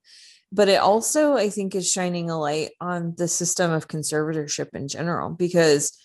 [0.51, 4.87] But it also i think is shining a light on the system of conservatorship in
[4.87, 5.95] general because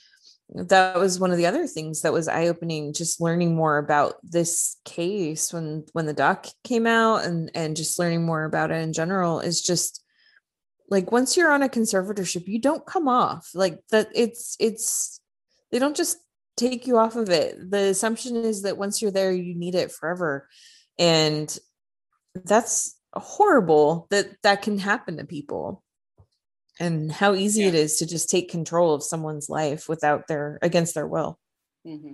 [0.50, 4.76] that was one of the other things that was eye-opening just learning more about this
[4.84, 8.92] case when when the doc came out and and just learning more about it in
[8.92, 10.04] general is just
[10.90, 13.50] like once you're on a conservatorship you don't come off.
[13.54, 15.20] Like that it's it's
[15.72, 16.18] they don't just
[16.56, 19.90] take you off of it the assumption is that once you're there you need it
[19.92, 20.48] forever
[20.98, 21.58] and
[22.44, 25.82] that's horrible that that can happen to people
[26.80, 27.80] and how easy it Yeah.
[27.80, 31.38] is to just take control of someone's life without their against their will
[31.84, 32.12] hmm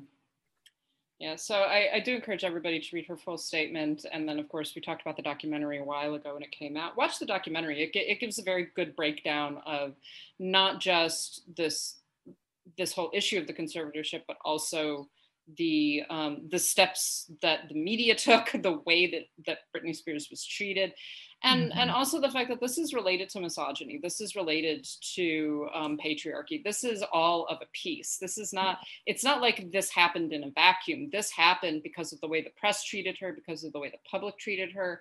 [1.18, 4.07] Yeah, so I, I do encourage everybody to read her full statement.
[4.11, 6.79] And then, of course, we talked about the documentary a while ago when it came
[6.79, 6.96] out.
[6.96, 7.83] Watch the documentary.
[7.83, 9.96] It, it gives a very good breakdown of
[10.38, 11.99] not just this
[12.76, 15.09] this whole issue of the conservatorship, but also
[15.56, 20.44] the um, the steps that the media took, the way that that Britney Spears was
[20.44, 20.92] treated,
[21.42, 23.98] and and also the fact that this is related to misogyny.
[24.02, 26.62] This is related to um, patriarchy.
[26.62, 28.18] This is all of a piece.
[28.18, 31.09] This is not it's not like this happened in a vacuum.
[31.11, 34.11] This happened because of the way the press treated her, because of the way the
[34.11, 35.00] public treated her,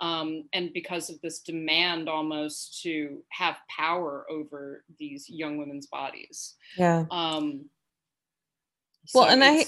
[0.00, 6.54] um, and because of this demand almost to have power over these young women's bodies.
[6.76, 7.66] yeah Um,
[9.14, 9.64] Well, and I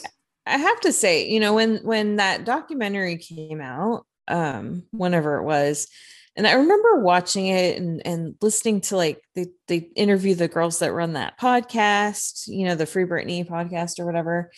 [0.46, 5.44] I have to say, you know, when when that documentary came out, um, whenever it
[5.44, 5.88] was,
[6.36, 10.78] And I remember watching it and, and listening to like they, they interview the girls
[10.78, 14.50] that run that podcast, you know, the Free Britney podcast or whatever.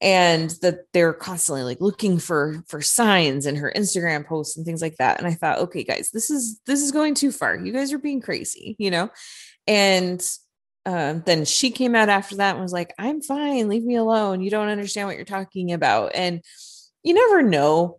[0.00, 4.80] And that they're constantly like looking for for signs in her Instagram posts and things
[4.80, 5.18] like that.
[5.18, 7.56] And I thought, okay, guys, this is this is going too far.
[7.56, 9.10] You guys are being crazy, you know?
[9.66, 10.24] And
[10.86, 14.40] um, then she came out after that and was like, I'm fine, leave me alone.
[14.40, 16.12] You don't understand what you're talking about.
[16.14, 16.42] And
[17.02, 17.98] you never know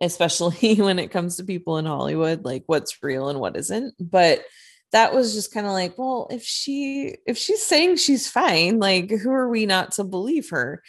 [0.00, 3.94] especially when it comes to people in Hollywood, like what's real and what isn't.
[3.98, 4.44] But
[4.92, 9.10] that was just kind of like, well, if she if she's saying she's fine, like
[9.10, 10.82] who are we not to believe her?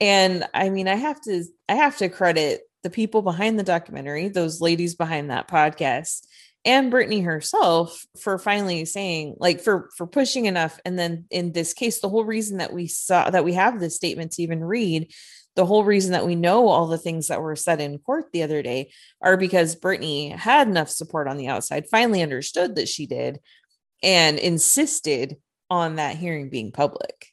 [0.00, 4.28] And I mean, I have to I have to credit the people behind the documentary,
[4.28, 6.26] those ladies behind that podcast,
[6.66, 11.72] and Britney herself for finally saying like for for pushing enough and then in this
[11.72, 15.12] case the whole reason that we saw that we have this statement to even read
[15.56, 18.42] the whole reason that we know all the things that were said in court the
[18.42, 18.90] other day
[19.22, 23.40] are because Britney had enough support on the outside, finally understood that she did,
[24.02, 25.36] and insisted
[25.70, 27.32] on that hearing being public.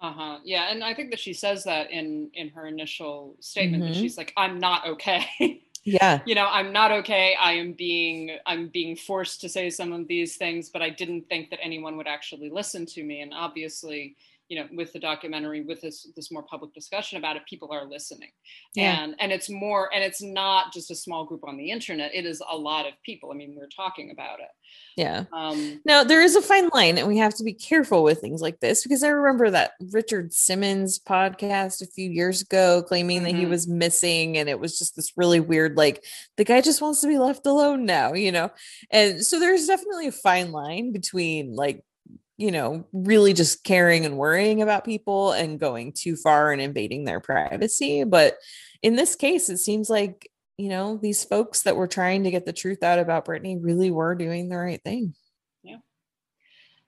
[0.00, 0.38] Uh-huh.
[0.44, 0.70] Yeah.
[0.70, 3.92] And I think that she says that in in her initial statement mm-hmm.
[3.94, 5.26] that she's like, I'm not okay.
[5.84, 6.20] yeah.
[6.26, 7.34] you know, I'm not okay.
[7.40, 11.28] I am being I'm being forced to say some of these things, but I didn't
[11.28, 13.22] think that anyone would actually listen to me.
[13.22, 14.16] And obviously,
[14.48, 17.88] you know with the documentary with this this more public discussion about it people are
[17.88, 18.30] listening
[18.74, 19.02] yeah.
[19.02, 22.26] and and it's more and it's not just a small group on the internet it
[22.26, 24.48] is a lot of people i mean we're talking about it
[24.96, 28.20] yeah um now there is a fine line and we have to be careful with
[28.20, 33.18] things like this because i remember that richard simmons podcast a few years ago claiming
[33.18, 33.24] mm-hmm.
[33.24, 33.50] that he mm-hmm.
[33.50, 36.04] was missing and it was just this really weird like
[36.36, 38.50] the guy just wants to be left alone now you know
[38.90, 41.82] and so there's definitely a fine line between like
[42.36, 47.04] you know, really just caring and worrying about people and going too far and invading
[47.04, 48.04] their privacy.
[48.04, 48.36] But
[48.82, 52.44] in this case, it seems like, you know, these folks that were trying to get
[52.44, 55.14] the truth out about Britney really were doing the right thing.
[55.62, 55.78] Yeah.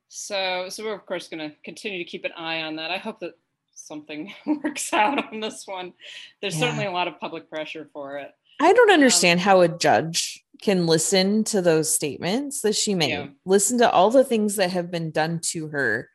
[0.09, 2.91] So, so we're of course going to continue to keep an eye on that.
[2.91, 3.35] I hope that
[3.75, 5.93] something works out on this one.
[6.41, 6.67] There's yeah.
[6.67, 8.33] certainly a lot of public pressure for it.
[8.61, 12.95] I don't um, understand um, how a judge can listen to those statements that she
[12.95, 13.27] made, yeah.
[13.45, 16.09] listen to all the things that have been done to her,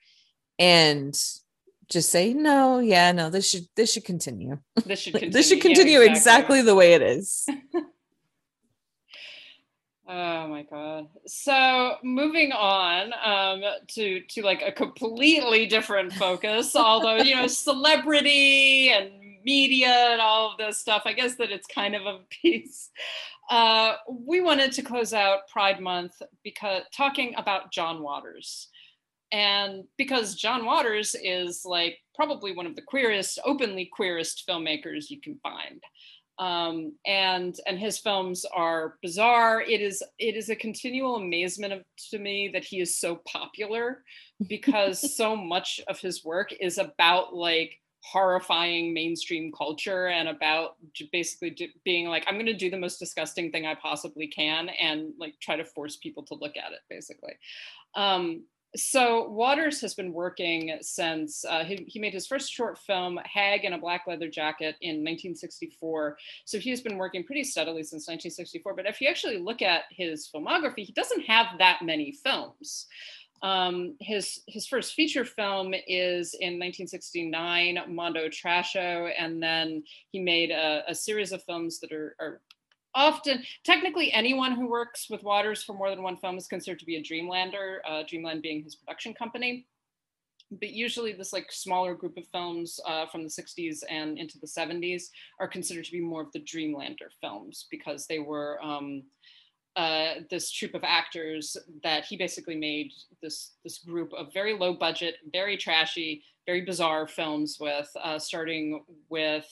[0.57, 1.13] and
[1.89, 4.57] just say, no, yeah, no, this should this should continue.
[4.85, 6.59] This should continue, this should continue yeah, exactly.
[6.59, 7.45] exactly the way it is.
[10.13, 11.07] Oh my god.
[11.25, 18.89] So moving on um, to to like a completely different focus, although you know celebrity
[18.89, 21.03] and media and all of this stuff.
[21.05, 22.89] I guess that it's kind of a piece.
[23.49, 28.69] Uh, we wanted to close out Pride Month because talking about John Waters.
[29.33, 35.21] And because John Waters is like probably one of the queerest, openly queerest filmmakers you
[35.21, 35.81] can find.
[36.41, 39.61] Um, and and his films are bizarre.
[39.61, 44.03] It is it is a continual amazement of, to me that he is so popular
[44.47, 50.75] because so much of his work is about like horrifying mainstream culture and about
[51.11, 55.13] basically being like i'm going to do the most disgusting thing i possibly can and
[55.19, 57.33] like try to force people to look at it basically.
[57.95, 58.43] Um,
[58.75, 63.65] so waters has been working since uh, he, he, made his first short film hag
[63.65, 68.73] in a black leather jacket in 1964 so he's been working pretty steadily since 1964
[68.73, 72.87] but if you actually look at his filmography he doesn't have that many films
[73.43, 80.51] um, his his first feature film is in 1969, Mondo Trasho, and then he made
[80.51, 82.41] a, a series of films that are, are,
[82.93, 86.85] often technically anyone who works with Waters for more than one film is considered to
[86.85, 87.77] be a Dreamlander.
[87.87, 89.65] Uh, Dreamland being his production company.
[90.51, 94.45] But usually, this like smaller group of films uh, from the 60s and into the
[94.45, 95.05] 70s
[95.39, 99.03] are considered to be more of the Dreamlander films because they were um,
[99.75, 104.73] uh, this troupe of actors that he basically made this this group of very low
[104.73, 109.47] budget, very trashy, very bizarre films with, uh, starting with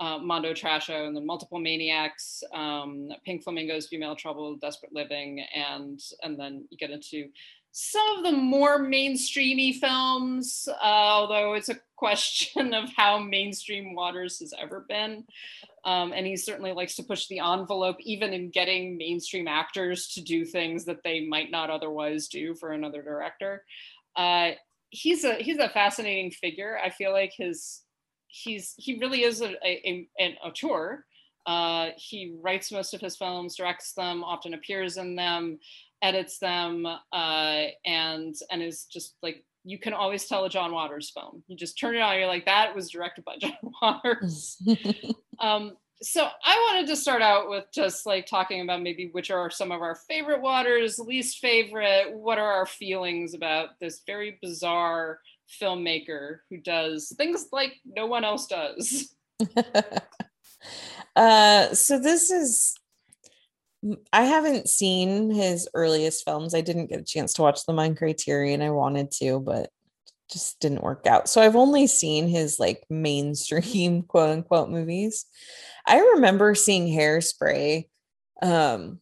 [0.00, 6.00] uh, Mondo Trasho and the Multiple Maniacs, um, Pink Flamingos, Female Trouble, Desperate Living, and
[6.22, 7.28] and then you get into
[7.72, 14.40] some of the more mainstreamy films, uh, although it's a question of how mainstream Waters
[14.40, 15.24] has ever been.
[15.84, 20.20] Um, and he certainly likes to push the envelope, even in getting mainstream actors to
[20.20, 23.64] do things that they might not otherwise do for another director.
[24.16, 24.50] Uh,
[24.90, 26.76] he's a he's a fascinating figure.
[26.84, 27.82] I feel like his
[28.26, 31.04] he's he really is a, a, a auteur.
[31.46, 35.58] Uh, he writes most of his films, directs them, often appears in them,
[36.02, 41.10] edits them, uh, and and is just like you can always tell a John Waters
[41.10, 41.42] film.
[41.46, 44.60] You just turn it on, you're like, that was directed by John Waters.
[45.38, 49.50] um, so I wanted to start out with just like talking about maybe which are
[49.50, 52.12] some of our favorite waters, least favorite.
[52.12, 55.20] What are our feelings about this very bizarre
[55.60, 59.14] filmmaker who does things like no one else does?
[61.16, 62.74] uh, so this is.
[64.12, 66.54] I haven't seen his earliest films.
[66.54, 68.62] I didn't get a chance to watch them on Criterion.
[68.62, 69.70] I wanted to, but
[70.30, 71.28] just didn't work out.
[71.28, 75.26] So I've only seen his like mainstream quote unquote movies.
[75.86, 77.88] I remember seeing Hairspray.
[78.40, 79.00] Um,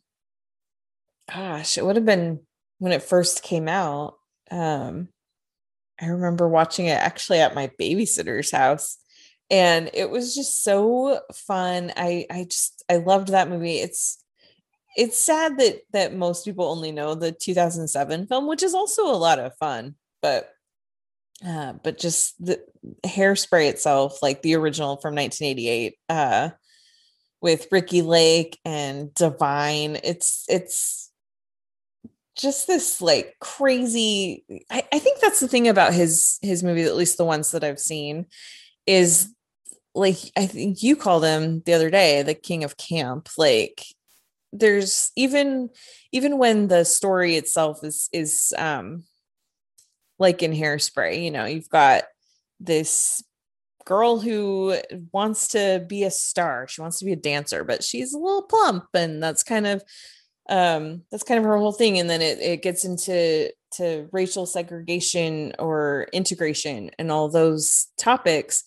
[1.33, 2.41] gosh, it would have been
[2.79, 4.15] when it first came out.
[4.51, 5.09] Um,
[6.01, 8.97] I remember watching it actually at my babysitter's house,
[9.51, 11.93] and it was just so fun.
[11.97, 13.79] I I just I loved that movie.
[13.79, 14.20] It's
[14.97, 19.17] it's sad that that most people only know the 2007 film, which is also a
[19.17, 20.51] lot of fun, but
[21.47, 22.61] uh, but just the
[23.05, 26.51] hairspray itself, like the original from 1988, uh,
[27.41, 29.99] with Ricki Lake and Divine.
[30.05, 31.11] It's it's
[32.37, 34.45] just this like crazy.
[34.71, 37.65] I, I think that's the thing about his his movie, at least the ones that
[37.65, 38.27] I've seen,
[38.87, 39.35] is
[39.95, 43.29] like I think you called him the other day the king of camp.
[43.39, 43.85] Like
[44.53, 45.71] there's even
[46.13, 49.05] even when the story itself is is um
[50.19, 52.05] like in hairspray, you know, you've got
[52.61, 53.23] this
[53.87, 54.77] girl who
[55.13, 56.69] wants to be a star.
[56.69, 59.83] She wants to be a dancer, but she's a little plump and that's kind of
[60.49, 64.47] um that's kind of her whole thing and then it it gets into to racial
[64.47, 68.65] segregation or integration and all those topics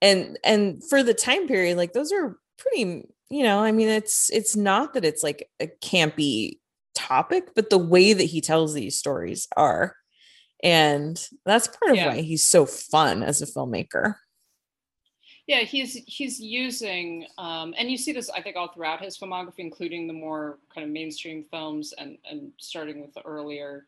[0.00, 4.30] and and for the time period like those are pretty you know i mean it's
[4.30, 6.58] it's not that it's like a campy
[6.94, 9.94] topic but the way that he tells these stories are
[10.62, 12.08] and that's part of yeah.
[12.08, 14.14] why he's so fun as a filmmaker
[15.46, 19.58] yeah he's he's using um, and you see this i think all throughout his filmography
[19.58, 23.86] including the more kind of mainstream films and and starting with the earlier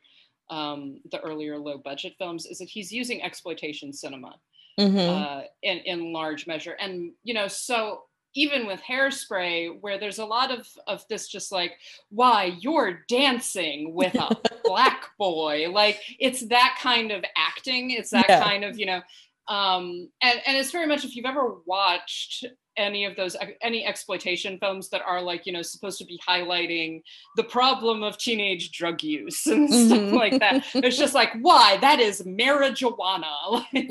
[0.51, 4.35] um, the earlier low budget films is that he's using exploitation cinema
[4.79, 4.99] mm-hmm.
[4.99, 8.03] uh, in in large measure and you know so
[8.39, 11.73] even with hairspray where there's a lot of of this just like
[12.11, 14.29] why you're dancing with a
[14.65, 18.43] black boy like it's that kind of acting it's that yeah.
[18.43, 19.03] kind of you know
[19.49, 22.45] um, and, and it's very much if you've ever watched
[22.77, 27.03] any of those any exploitation films that are like you know supposed to be highlighting
[27.35, 29.89] the problem of teenage drug use and mm-hmm.
[29.89, 33.25] stuff like that it's just like why that is marijuana
[33.73, 33.91] like,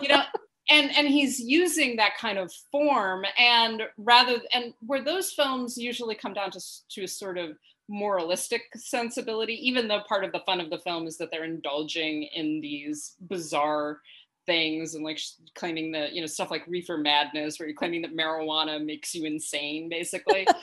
[0.00, 0.22] you know
[0.72, 6.14] and and he's using that kind of form and rather and where those films usually
[6.14, 7.50] come down to to a sort of
[7.88, 12.22] moralistic sensibility even though part of the fun of the film is that they're indulging
[12.34, 13.98] in these bizarre
[14.46, 15.20] things and like
[15.54, 19.24] claiming that you know stuff like reefer madness where you're claiming that marijuana makes you
[19.24, 20.46] insane basically.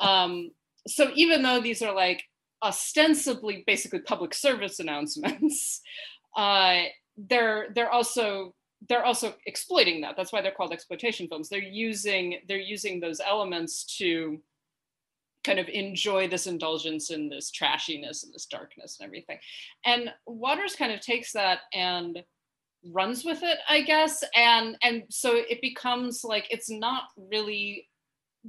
[0.00, 0.50] Um,
[0.88, 2.24] so even though these are like
[2.60, 5.80] ostensibly basically public service announcements
[6.36, 6.82] uh,
[7.16, 8.52] they're they're also
[8.88, 10.16] they're also exploiting that.
[10.16, 11.48] That's why they're called exploitation films.
[11.48, 14.40] They're using they're using those elements to
[15.44, 19.38] kind of enjoy this indulgence in this trashiness and this darkness and everything.
[19.84, 22.22] And waters kind of takes that and
[22.84, 24.24] runs with it i guess.
[24.36, 27.88] And and so it becomes like it's not really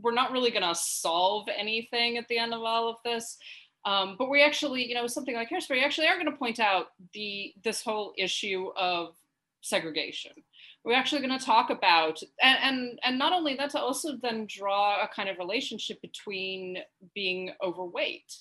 [0.02, 3.38] we're not really going to solve anything at the end of all of this.
[3.86, 6.88] Um, but we actually you know something like hairspray actually are going to point out
[7.14, 9.16] the this whole issue of
[9.64, 10.32] segregation
[10.86, 14.46] we're actually going to talk about and, and and not only that to also then
[14.50, 16.78] draw a kind of relationship between
[17.16, 18.34] being overweight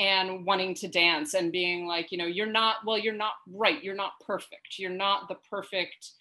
[0.00, 3.84] and wanting to dance and being like, you know, you're not, well, you're not right.
[3.84, 4.78] You're not perfect.
[4.78, 6.12] You're not the perfect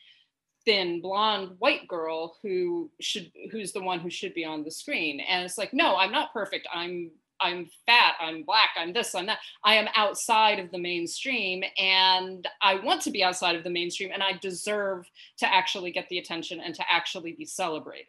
[0.66, 5.22] thin blonde white girl who should who's the one who should be on the screen
[5.22, 7.10] and it's like no i'm not perfect i'm
[7.42, 9.40] i'm fat i'm black i'm this i'm that.
[9.64, 14.12] I am outside of the mainstream and i want to be outside of the mainstream
[14.14, 18.06] and i deserve to actually get the attention and to actually be celebrated.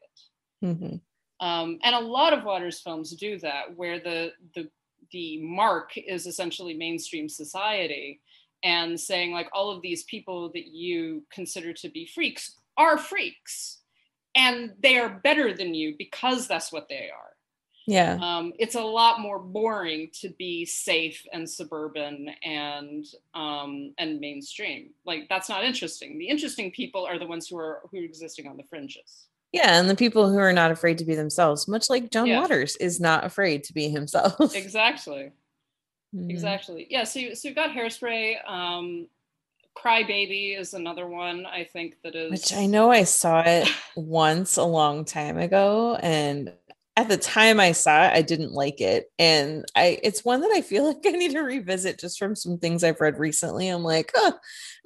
[0.63, 0.97] Mm-hmm.
[1.47, 4.69] um, and a lot of waters films do that where the the
[5.13, 8.21] the mark is essentially mainstream society
[8.63, 13.79] and saying like all of these people that you consider to be freaks are freaks
[14.35, 17.30] and they are better than you because that's what they are
[17.91, 24.21] yeah um, it's a lot more boring to be safe and suburban and um, and
[24.21, 28.05] mainstream like that's not interesting the interesting people are the ones who are who are
[28.05, 31.67] existing on the fringes yeah, and the people who are not afraid to be themselves,
[31.67, 32.41] much like John yeah.
[32.41, 34.37] Waters is not afraid to be himself.
[34.55, 35.33] exactly.
[36.15, 36.31] Mm-hmm.
[36.31, 36.87] Exactly.
[36.89, 37.05] Yeah.
[37.05, 38.49] So, you, so you've got Hairspray.
[38.49, 39.09] Um,
[39.75, 43.69] Cry Baby is another one I think that is Which I know I saw it
[43.97, 45.97] once a long time ago.
[45.97, 46.53] And
[47.01, 49.11] at the time I saw it, I didn't like it.
[49.19, 52.59] And I it's one that I feel like I need to revisit just from some
[52.59, 53.69] things I've read recently.
[53.69, 54.35] I'm like, oh,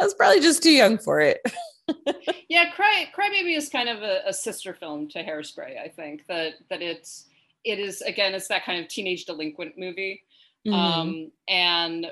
[0.01, 1.41] I was probably just too young for it.
[2.49, 5.79] yeah, Cry Cry Baby is kind of a, a sister film to Hairspray.
[5.79, 7.27] I think that that it's
[7.65, 10.23] it is again it's that kind of teenage delinquent movie.
[10.67, 10.73] Mhm.
[10.73, 12.07] Um, and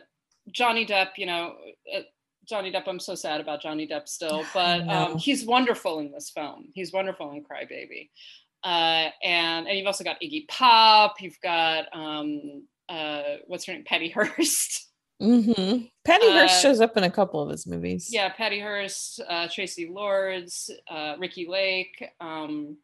[0.50, 1.54] Johnny Depp, you know,
[1.96, 2.00] uh,
[2.46, 2.88] Johnny Depp.
[2.88, 6.68] I'm so sad about Johnny Depp still, but um, he's wonderful in this film.
[6.74, 8.10] He's wonderful in Cry Baby.
[8.64, 11.20] Uh, and and you've also got Iggy Pop.
[11.20, 14.88] You've got um, uh, what's her name, Patty Hearst.
[15.22, 15.88] Mhm.
[16.04, 18.08] Patty Uh, Hearst shows up in a couple of his movies.
[18.10, 22.04] Yeah, Patty Hearst, uh, Traci Lords, uh, Ricki Lake.
[22.20, 22.76] Um,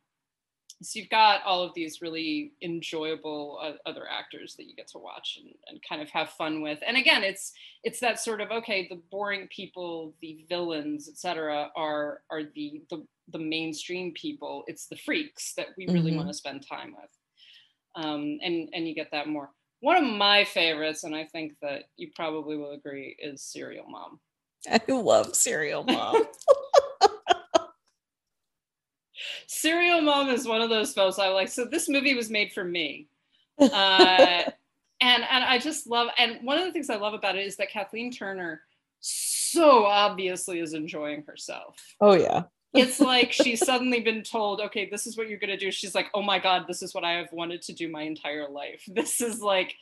[0.80, 4.98] so you've got all of these really enjoyable uh, other actors that you get to
[4.98, 6.78] watch and, and kind of have fun with.
[6.86, 7.52] And again, it's
[7.82, 13.04] it's that sort of okay, the boring people, the villains, etc., are are the, the
[13.30, 14.64] the mainstream people.
[14.66, 16.16] It's the freaks that we really Mhm.
[16.16, 17.10] want to spend time with.
[17.94, 19.50] Um, and and you get that more.
[19.80, 24.20] One of my favorites, and I think that you probably will agree, is Serial Mom.
[24.68, 26.26] I love Serial Mom.
[29.46, 31.48] Serial Mom is one of those films I like.
[31.48, 33.08] So this movie was made for me.
[33.60, 34.44] Uh,
[35.00, 37.56] and and I just love and one of the things I love about it is
[37.56, 38.62] that Kathleen Turner
[39.00, 41.76] so obviously is enjoying herself.
[42.00, 42.44] oh yeah.
[42.74, 45.70] It's like she's suddenly been told, okay, this is what you're gonna do.
[45.70, 48.48] She's like, oh my god, this is what I have wanted to do my entire
[48.48, 48.82] life.
[48.88, 49.74] This is like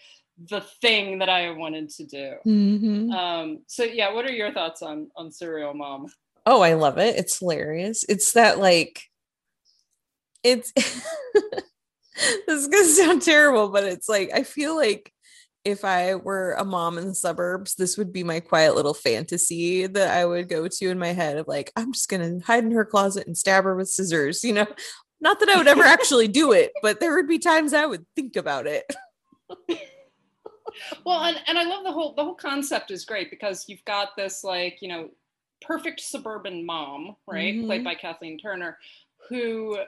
[0.51, 2.34] the thing that I have wanted to do.
[2.47, 3.12] Mhm.
[3.12, 6.07] Um, so yeah, what are your thoughts on on Serial Mom?
[6.45, 7.16] Oh, I love it.
[7.16, 8.05] It's hilarious.
[8.09, 9.03] It's that like
[10.45, 11.64] it's this
[12.49, 15.12] is gonna sound terrible, but it's like I feel like
[15.67, 19.89] if I were a mom in the suburbs, this would be my quiet little fantasy
[19.89, 22.71] that I would go to in my head of like, I'm just gonna hide in
[22.71, 24.67] her closet and stab her with scissors, you know.
[25.21, 28.07] Not that I would ever actually do it, but there would be times I would
[28.14, 28.85] think about it.
[31.07, 34.11] Well, and, and I love the whole the whole concept is great because you've got
[34.14, 35.09] this like, you know,
[35.62, 37.64] perfect suburban mom, right?
[37.64, 37.85] Played Mhm.
[37.85, 38.77] by Kathleen Turner,
[39.31, 39.79] who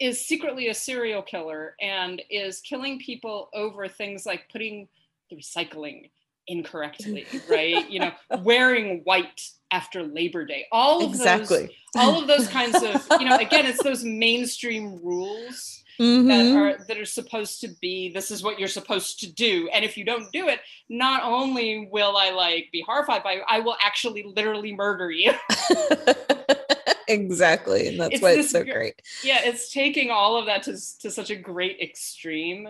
[0.00, 4.88] is secretly a serial killer and is killing people over things like putting
[5.30, 6.10] the recycling
[6.46, 7.90] incorrectly, right?
[7.90, 10.66] you know, wearing white after Labor Day.
[10.72, 11.76] All of those Exactly.
[11.96, 16.54] all of those kinds of, you know, again, it's those mainstream rules that Mhm.
[16.56, 19.96] are that are supposed to be this is what you're supposed to do and if
[19.96, 23.76] you don't do it not only will i like be horrified by you i will
[23.82, 25.32] actually literally murder you
[27.08, 27.88] exactly.
[27.88, 29.00] And that's It's why it's so great.
[29.24, 32.68] yeah it's taking all of that to, to such a great extreme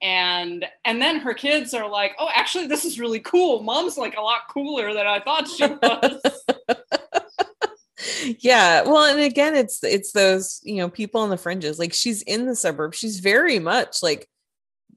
[0.00, 4.16] and and then her kids are like oh actually this is really cool mom's like
[4.16, 6.20] a lot cooler than i thought she was
[8.40, 12.22] yeah well and again it's it's those you know people on the fringes like she's
[12.22, 14.28] in the suburbs she's very much like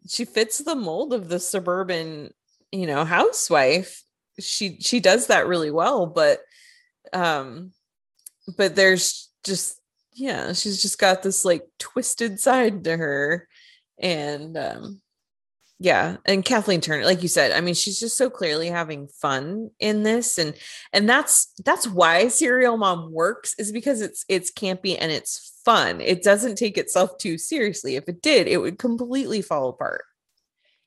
[0.07, 2.33] she fits the mold of the suburban
[2.71, 4.03] you know housewife
[4.39, 6.39] she she does that really well but
[7.13, 7.71] um
[8.57, 9.79] but there's just
[10.13, 13.47] yeah she's just got this like twisted side to her.
[13.99, 15.01] And um
[15.77, 19.69] yeah and kathleen turner like you said i mean she's just so clearly having fun
[19.79, 20.37] in this.
[20.37, 20.53] And
[20.93, 25.99] and that's that's why serial mom works is because it's it's campy and it's fun.
[25.99, 27.95] It doesn't take itself too seriously.
[27.95, 30.05] If it did it would completely fall apart.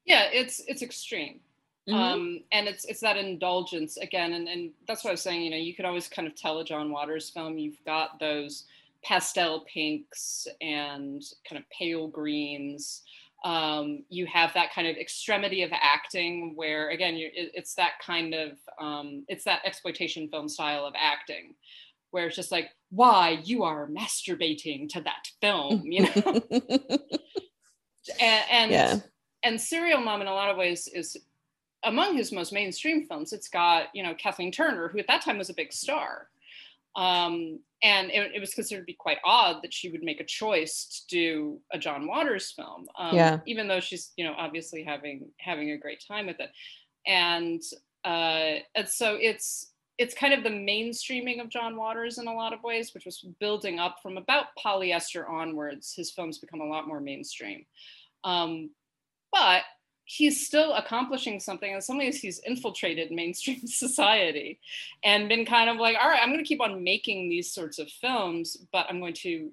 [0.04, 1.40] Yeah it's it's extreme
[1.89, 1.95] Mhm.
[1.95, 5.51] um and it's it's that indulgence again and and that's what i was saying you
[5.51, 8.64] know you could always kind of tell a john waters film you've got those
[9.05, 13.03] pastel pinks and kind of pale greens
[13.45, 18.34] um you have that kind of extremity of acting where again it, it's that kind
[18.34, 21.55] of um it's that exploitation film style of acting
[22.11, 26.43] where it's just like why you are masturbating to that film you know
[28.20, 29.01] and and, Yeah.
[29.45, 31.16] and serial mom in a lot of ways is
[31.85, 35.39] among his most mainstream films it's got you know kathleen turner who at that time
[35.39, 36.29] was a big star
[36.97, 40.24] um, and it, it was considered to be quite odd that she would make a
[40.24, 43.41] choice to do a john waters film um, Yeah.
[43.47, 46.51] even though she's you know obviously having having a great time with it
[47.07, 47.62] and
[48.05, 52.53] uh, and so it's it's kind of the mainstreaming of John Waters in a lot
[52.53, 55.93] of ways, which was building up from about polyester onwards.
[55.97, 57.66] His films become a lot more mainstream.
[58.22, 58.70] Um,
[59.33, 59.62] but
[60.09, 61.70] he's still accomplishing something.
[61.70, 64.59] In some ways, he's infiltrated mainstream society
[65.04, 67.78] and been kind of like, all right, I'm going to keep on making these sorts
[67.78, 69.50] of films, but I'm going to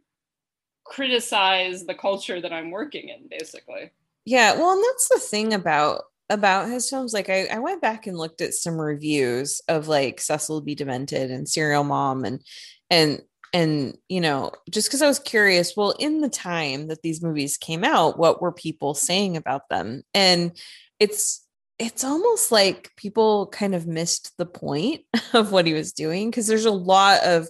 [0.86, 3.92] criticize the culture that I'm working in, basically.
[4.24, 7.14] Yeah, well, and that's the thing about about his films.
[7.14, 10.74] Like I, I went back and looked at some reviews of like Cecil B.
[10.74, 12.42] Demented and Serial Mom and
[12.90, 13.22] and
[13.54, 17.58] and you know just because i was curious well in the time that these movies
[17.58, 20.04] came out what were people saying about them?
[20.14, 20.52] And
[21.00, 21.42] it's
[21.78, 25.02] it's almost like people kind of missed the point
[25.34, 27.48] of what he was doing because there's a lot of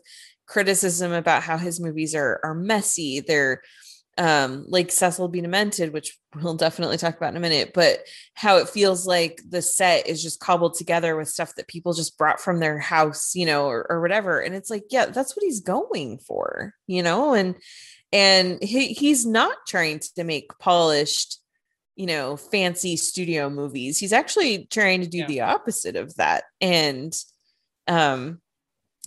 [0.47, 3.61] criticism about how his movies are are messy they're
[4.17, 5.41] um like Cecil B.
[5.41, 7.99] Demented, which we'll definitely talk about in a minute, but
[8.33, 12.17] how it feels like the set is just cobbled together with stuff that people just
[12.17, 14.39] brought from their house, you know, or, or whatever.
[14.39, 17.55] And it's like, yeah, that's what he's going for, you know, and
[18.11, 21.39] and he he's not trying to make polished,
[21.95, 23.99] you know, fancy studio movies.
[23.99, 25.27] He's actually trying to do yeah.
[25.27, 26.45] the opposite of that.
[26.61, 27.13] And
[27.87, 28.39] um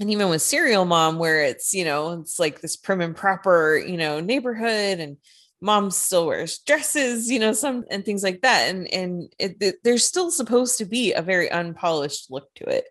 [0.00, 3.76] and even with serial mom where it's you know it's like this prim and proper
[3.76, 5.16] you know neighborhood and
[5.60, 9.76] mom still wears dresses you know some and things like that and and it, it,
[9.82, 12.84] there's still supposed to be a very unpolished look to it.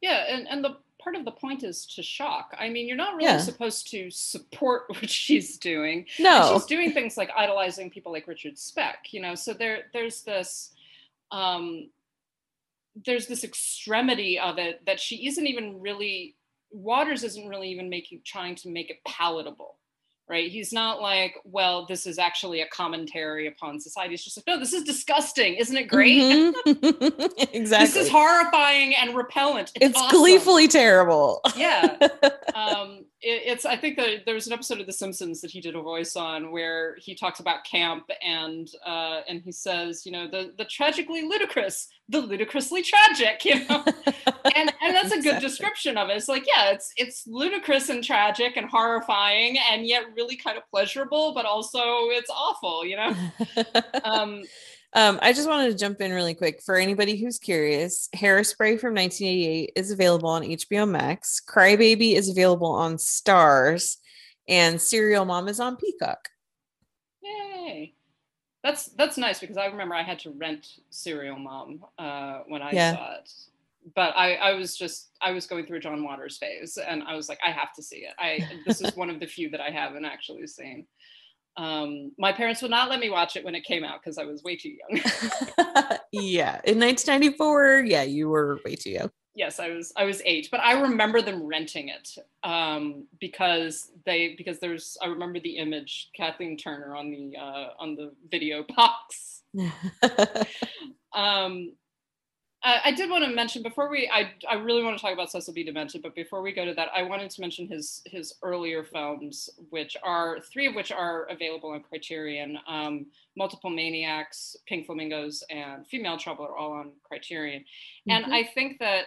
[0.00, 2.56] Yeah and and the part of the point is to shock.
[2.58, 3.38] I mean you're not really yeah.
[3.38, 6.52] supposed to support what she's doing no.
[6.52, 10.22] and she's doing things like idolizing people like richard speck you know so there there's
[10.22, 10.72] this
[11.30, 11.88] um
[13.04, 16.36] there's this extremity of it that she isn't even really
[16.70, 19.76] waters isn't really even making trying to make it palatable
[20.28, 20.50] right?
[20.50, 24.14] He's not like, well, this is actually a commentary upon society.
[24.14, 25.54] It's just like, no, this is disgusting.
[25.54, 26.20] Isn't it great?
[26.20, 27.42] Mm-hmm.
[27.52, 27.86] exactly.
[27.86, 29.70] this is horrifying and repellent.
[29.76, 30.18] It's, it's awesome.
[30.18, 31.40] gleefully terrible.
[31.56, 31.96] yeah.
[32.56, 35.74] Um, it's, I think that there was an episode of The Simpsons that he did
[35.74, 40.28] a voice on where he talks about camp and, uh, and he says, you know,
[40.28, 43.84] the, the tragically ludicrous, the ludicrously tragic, you know?
[44.54, 46.16] and, and that's a good description of it.
[46.16, 50.68] It's like, yeah, it's, it's ludicrous and tragic and horrifying and yet really kind of
[50.70, 53.14] pleasurable, but also it's awful, you know?
[54.04, 54.44] um,
[54.96, 58.08] um, I just wanted to jump in really quick for anybody who's curious.
[58.16, 61.40] Hairspray from 1988 is available on HBO Max.
[61.46, 63.98] Crybaby is available on Starz,
[64.48, 66.30] and Serial Mom is on Peacock.
[67.22, 67.92] Yay!
[68.64, 72.72] That's that's nice because I remember I had to rent Serial Mom uh, when I
[72.72, 72.94] yeah.
[72.94, 73.30] saw it
[73.94, 77.14] but I, I was just I was going through a John Waters phase, and I
[77.14, 78.14] was like, I have to see it.
[78.18, 80.86] I this is one of the few that I haven't actually seen.
[81.56, 84.24] Um, my parents would not let me watch it when it came out because I
[84.24, 85.00] was way too young.
[86.12, 89.10] yeah, in 1994, yeah, you were way too young.
[89.34, 92.08] Yes, I was I was eight, but I remember them renting it
[92.42, 97.96] um, because they because there's I remember the image Kathleen Turner on the uh, on
[97.96, 99.42] the video box.
[101.14, 101.72] um,
[102.64, 105.30] uh, I did want to mention before we, I, I really want to talk about
[105.30, 105.62] Cecil B.
[105.62, 109.50] Demented, but before we go to that, I wanted to mention his his earlier films,
[109.70, 112.58] which are three of which are available on Criterion.
[112.66, 118.24] Um, Multiple Maniacs, Pink Flamingos, and Female Trouble are all on Criterion, mm-hmm.
[118.24, 119.04] and I think that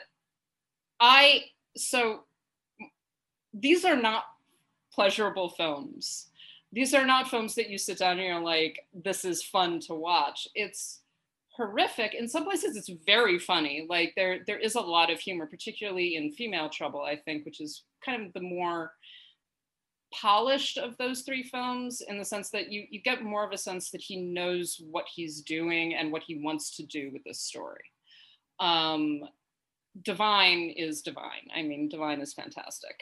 [0.99, 1.45] I
[1.75, 2.21] so
[3.53, 4.23] these are not
[4.93, 6.27] pleasurable films.
[6.71, 9.95] These are not films that you sit down and you're like, this is fun to
[9.95, 10.47] watch.
[10.53, 11.01] It's
[11.59, 12.13] horrific.
[12.13, 13.85] In some places, it's very funny.
[13.89, 17.59] Like there, there is a lot of humor, particularly in Female Trouble, I think, which
[17.59, 18.93] is kind of the more
[20.13, 23.57] polished of those three films in the sense that you you get more of a
[23.57, 27.41] sense that he knows what he's doing and what he wants to do with this
[27.41, 27.83] story.
[28.59, 29.21] Um,
[30.03, 31.47] Divine is divine.
[31.55, 32.95] I mean, Divine is fantastic.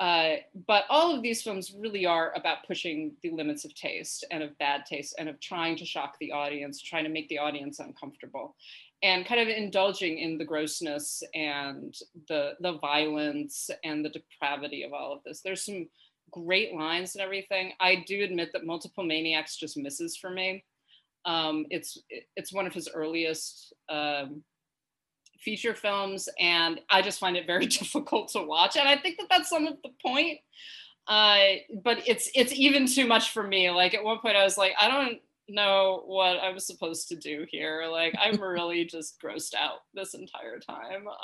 [0.00, 0.36] Uh,
[0.68, 4.56] but all of these films really are about pushing the limits of taste and of
[4.58, 8.54] bad taste and of trying to shock the audience, trying to make the audience uncomfortable,
[9.02, 11.96] and kind of indulging in the grossness and
[12.28, 15.40] the the violence and the depravity of all of this.
[15.40, 15.88] There's some
[16.30, 17.72] great lines and everything.
[17.80, 20.64] I do admit that Multiple Maniacs just misses for me.
[21.24, 21.98] Um, it's
[22.36, 24.44] it's one of his earliest um,
[25.38, 29.28] feature films and i just find it very difficult to watch and i think that
[29.30, 30.38] that's some of the point.
[31.08, 33.70] Uh, but it's it's even too much for me.
[33.70, 35.18] Like at one point i was like i don't
[35.48, 37.86] know what i'm supposed to do here.
[37.90, 41.06] Like i'm really just grossed out this entire time.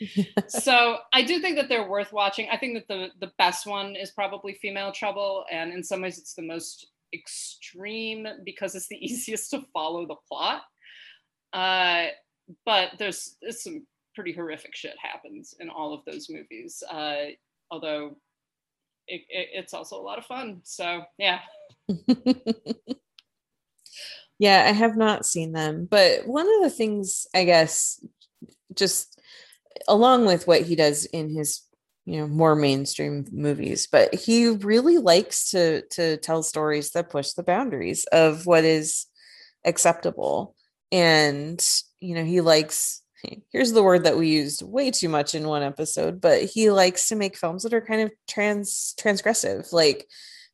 [0.00, 2.48] Um, so i do think that they're worth watching.
[2.52, 6.18] I think that the the best one is probably female trouble and in some ways
[6.18, 10.62] it's the most extreme because it's the easiest to follow the plot.
[11.52, 12.08] Uh,
[12.64, 16.82] but there's, there's some pretty horrific shit happens in all of those movies.
[16.90, 17.26] Uh,
[17.70, 18.16] although
[19.06, 20.60] it, it, it's also a lot of fun.
[20.64, 21.40] So yeah.
[24.38, 28.04] yeah, I have not seen them, but one of the things I guess,
[28.74, 29.20] just
[29.86, 31.62] along with what he does in his
[32.04, 37.32] you know more mainstream movies but he really likes to to tell stories that push
[37.32, 39.06] the boundaries of what is
[39.66, 40.54] acceptable
[40.90, 41.62] and
[42.00, 43.02] you know he likes
[43.52, 47.08] here's the word that we used way too much in one episode but he likes
[47.08, 50.06] to make films that are kind of trans transgressive like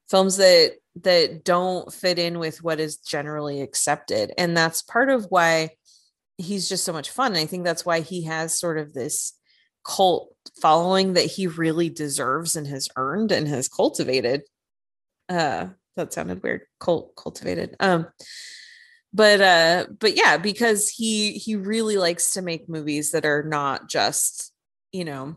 [0.09, 0.73] films that
[1.03, 4.33] that don't fit in with what is generally accepted.
[4.39, 5.71] And that's part of why
[6.39, 7.33] he's just so much fun.
[7.33, 9.35] And i think that's why he has sort of this
[9.85, 14.43] cult following that he really deserves and has earned and has cultivated.
[15.29, 16.63] Uh that sounded weird.
[16.81, 17.77] Cult cultivated.
[17.81, 18.07] Um
[19.15, 23.89] but uh but yeah because he he really likes to make movies that are not
[23.89, 24.53] just
[24.93, 25.37] you know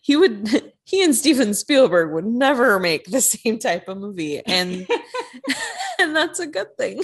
[0.00, 4.86] he would he and Steven Spielberg would never make the same type of movie and
[5.98, 7.02] and that's a good thing.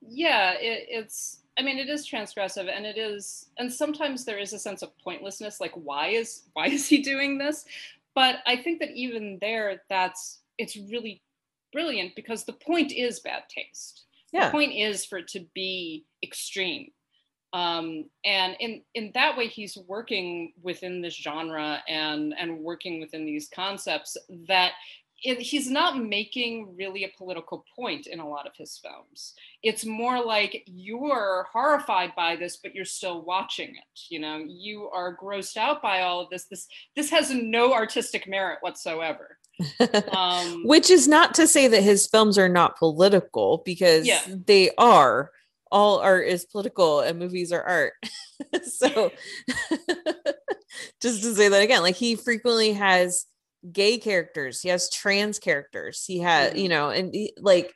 [0.00, 4.52] Yeah it, it's i mean it is transgressive and it is and sometimes there is
[4.52, 7.66] a sense of pointlessness like why is why is he doing this?
[8.14, 11.22] But i think that even there that's it's really
[11.72, 14.04] brilliant because the point is bad taste
[14.34, 14.46] yeah.
[14.46, 16.88] The point is for it to be extreme.
[17.52, 23.24] Um, and in in that way he's working within this genre and and working within
[23.24, 24.16] these concepts
[24.48, 24.72] that
[25.22, 29.34] it, he's not making really a political point in a lot of his films.
[29.62, 34.44] It's more like you're horrified by this but you're still watching it you know?
[34.44, 36.46] You are grossed out by all of this.
[36.46, 36.66] This
[36.96, 39.38] this has no artistic merit whatsoever
[40.12, 44.20] um, which is not to say that his films are not political because Yeah.
[44.28, 45.30] they are.
[45.70, 47.92] All art is political and movies are art.
[48.64, 49.10] So
[51.00, 53.26] just to say that again like he frequently has
[53.70, 57.72] gay characters he has trans characters he had you know and he- like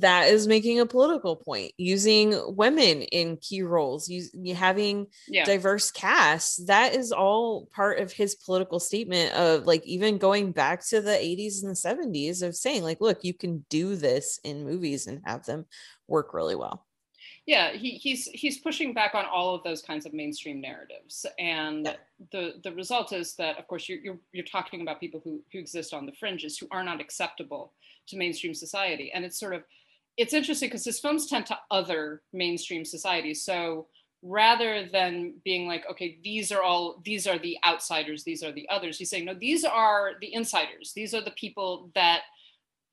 [0.00, 5.90] that is making a political point using women in key roles use, having yeah diverse
[5.90, 11.00] casts that is all part of his political statement of like even going back to
[11.00, 15.06] the 80s and the 70s of saying like look you can do this in movies
[15.06, 15.64] and have them
[16.08, 16.84] work really well
[17.46, 21.86] yeah he, he's he's pushing back on all of those kinds of mainstream narratives and
[21.86, 21.96] Yeah.
[22.32, 25.58] the the result is that of course you're, you're you're talking about people who who
[25.58, 27.72] exist on the fringes who are not acceptable
[28.08, 29.62] to mainstream society and it's sort of
[30.16, 33.44] it's interesting because his films tend to other mainstream societies.
[33.44, 33.88] So
[34.22, 38.68] rather than being like okay these are all these are the outsiders these are the
[38.70, 40.92] others he's saying no these are the insiders.
[40.94, 42.22] These are the people that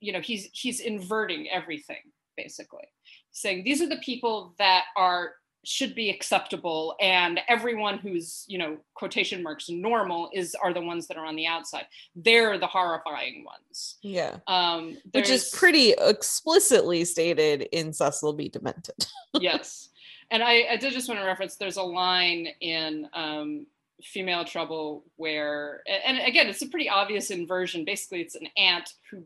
[0.00, 2.02] you know he's he's inverting everything
[2.36, 2.86] basically.
[3.32, 5.32] Saying these are the people that are
[5.64, 11.06] should be acceptable and everyone who's you know quotation marks normal is are the ones
[11.06, 11.86] that are on the outside.
[12.14, 13.96] They're the horrifying ones.
[14.02, 14.36] Yeah.
[14.46, 18.48] Um which is pretty explicitly stated in cecil b.
[18.48, 19.06] Demented.
[19.40, 19.88] Yes.
[20.30, 23.66] And I, I did just want to reference there's a line in um,
[24.02, 27.84] female trouble where and again it's a pretty obvious inversion.
[27.84, 29.24] Basically it's an aunt who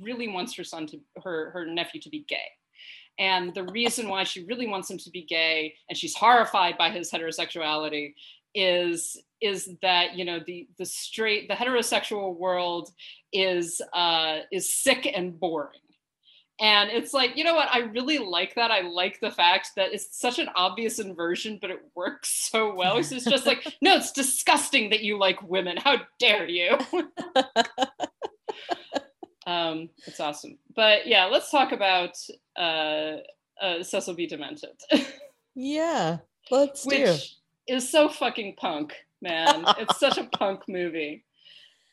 [0.00, 2.36] really wants her son to her her nephew to be gay
[3.20, 6.90] and the reason why she really wants him to be gay and she's horrified by
[6.90, 8.14] his heterosexuality
[8.54, 12.90] is is that you know the the straight the heterosexual world
[13.32, 15.78] is uh is sick and boring.
[16.62, 17.68] And it's like you know what?
[17.72, 18.70] I really like that.
[18.70, 23.02] I like the fact that it's such an obvious inversion but it works so well.
[23.02, 25.76] So it's just like no it's disgusting that you like women.
[25.76, 26.76] How dare you
[29.50, 32.16] um it's awesome but yeah let's talk about
[32.56, 33.16] uh,
[33.60, 34.76] uh cecil b demented
[35.54, 36.18] yeah
[36.50, 37.40] let's do which
[37.70, 39.64] is so fucking punk, man.
[39.78, 41.24] it's such a punk movie.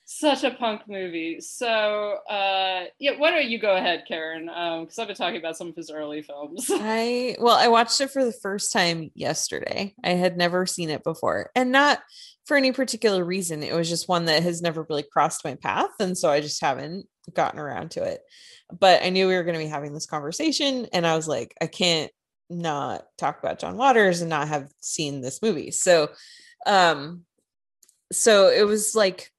[0.05, 1.41] Such a punk movie.
[1.41, 4.45] So, uh, yeah, why don't you go ahead, Karen?
[4.45, 6.67] Because I've been talking about some of his early films.
[6.73, 9.93] I well, I watched it for the first time yesterday.
[10.03, 11.99] I had never seen it before, and not
[12.45, 13.63] for any particular reason.
[13.63, 16.61] It was just one that has never really crossed my path, and so I just
[16.61, 18.21] haven't gotten around to it.
[18.77, 21.55] But I knew we were going to be having this conversation, and I was like,
[21.61, 22.11] I can't
[22.49, 25.71] not talk about John Waters and not have seen this movie.
[25.71, 26.09] So,
[26.65, 27.23] um,
[28.11, 29.31] so it was like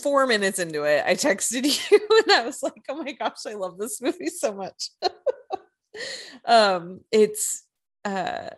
[0.00, 3.54] four minutes into it, I texted you and I was like, oh my gosh, I
[3.54, 4.90] love this movie so much.
[6.44, 7.64] um, it's
[8.04, 8.48] uh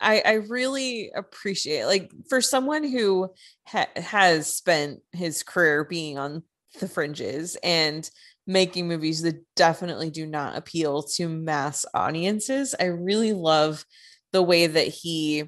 [0.00, 3.30] I I really appreciate like for someone who
[3.66, 6.42] ha- has spent his career being on
[6.80, 8.08] the fringes and
[8.46, 12.74] making movies that definitely do not appeal to mass audiences.
[12.78, 13.84] I really love
[14.32, 15.44] the way that he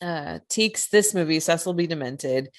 [0.00, 2.50] uh takes this movie Cecil B Demented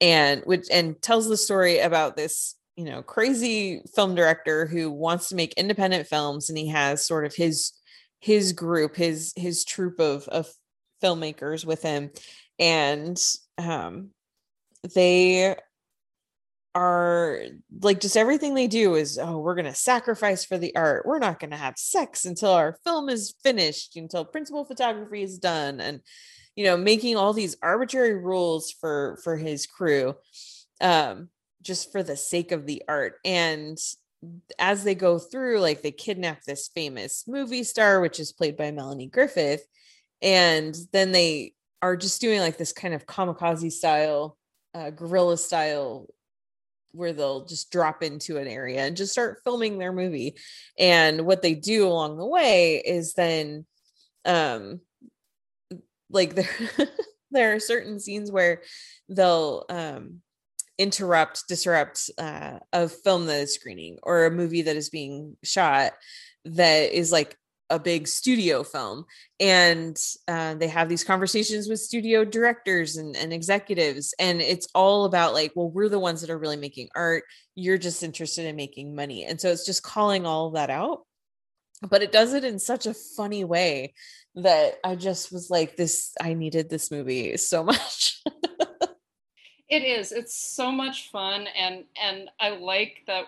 [0.00, 5.28] and which and tells the story about this you know crazy film director who wants
[5.28, 7.72] to make independent films and he has sort of his
[8.20, 10.48] his group his his troupe of of
[11.02, 12.10] filmmakers with him
[12.58, 13.22] and
[13.58, 14.10] um
[14.94, 15.56] they
[16.76, 17.40] are
[17.80, 21.06] like just everything they do is oh we're going to sacrifice for the art.
[21.06, 25.38] We're not going to have sex until our film is finished until principal photography is
[25.38, 26.02] done and
[26.54, 30.14] you know making all these arbitrary rules for for his crew
[30.82, 31.30] um
[31.62, 33.14] just for the sake of the art.
[33.24, 33.78] And
[34.58, 38.70] as they go through like they kidnap this famous movie star which is played by
[38.70, 39.64] Melanie Griffith
[40.20, 44.36] and then they are just doing like this kind of kamikaze style
[44.74, 46.06] uh, guerrilla style
[46.96, 50.36] where they'll just drop into an area and just start filming their movie.
[50.78, 53.66] And what they do along the way is then
[54.24, 54.80] um
[56.10, 56.48] like there
[57.30, 58.62] there are certain scenes where
[59.08, 60.22] they'll um
[60.78, 65.92] interrupt disrupt uh, a film that is screening or a movie that is being shot
[66.44, 67.36] that is like
[67.70, 69.04] a big studio film.
[69.40, 69.98] And
[70.28, 74.14] uh, they have these conversations with studio directors and, and executives.
[74.18, 77.24] And it's all about like well we're the ones that are really making art.
[77.54, 79.24] You're just interested in making money.
[79.24, 81.02] And so it's just calling all that out.
[81.88, 83.92] But it does it in such a funny way
[84.36, 88.22] that i just was like this i needed this movie so much.
[89.68, 90.12] It is.
[90.12, 91.46] It's so much fun.
[91.56, 93.24] And and i like that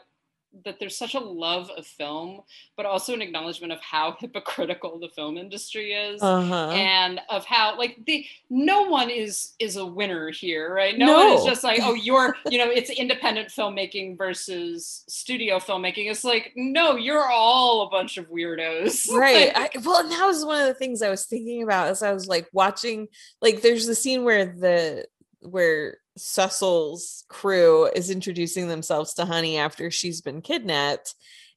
[0.64, 2.40] that there's such a love of film,
[2.76, 6.70] but also an acknowledgement of how hypocritical the film industry is, uh-huh.
[6.70, 10.96] and of how like the no one is is a winner here, right?
[10.98, 11.26] No, No.
[11.26, 16.10] one is just like, oh, you're you know, it's independent filmmaking versus studio filmmaking.
[16.10, 20.44] It's like, no, you're all a bunch of weirdos, right I, well and that was
[20.44, 23.08] one of the things i was thinking about as i was like watching
[23.40, 25.06] like there's the scene where the
[25.40, 31.14] where Cecil's crew is introducing themselves to Honey after she's been kidnapped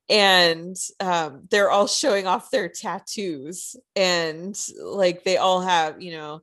[0.10, 6.42] and um, they're all showing off their tattoos and like they all have you know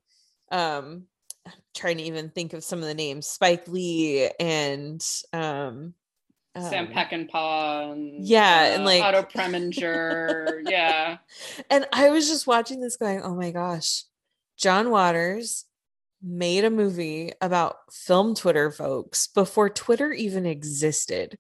[0.50, 1.04] um
[1.46, 5.94] I'm trying to even think of some of the names Spike Lee and um
[6.56, 11.18] Sam um, Peckinpah and Yeah, and, uh, like- Otto Preminger, yeah.
[11.70, 14.04] and I was just watching this going, oh my gosh,
[14.56, 15.66] John Waters
[16.22, 21.38] made a movie about film Twitter folks before Twitter even existed.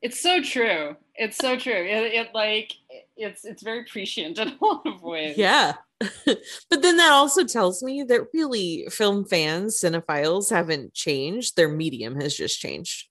[0.00, 0.96] It's so true.
[1.14, 1.72] It's so true.
[1.72, 2.72] It, it like
[3.16, 5.36] it's it's very prescient in a lot of ways.
[5.36, 5.74] Yeah.
[6.00, 11.56] but then that also tells me that really film fans, cinephiles haven't changed.
[11.56, 13.08] Their medium has just changed.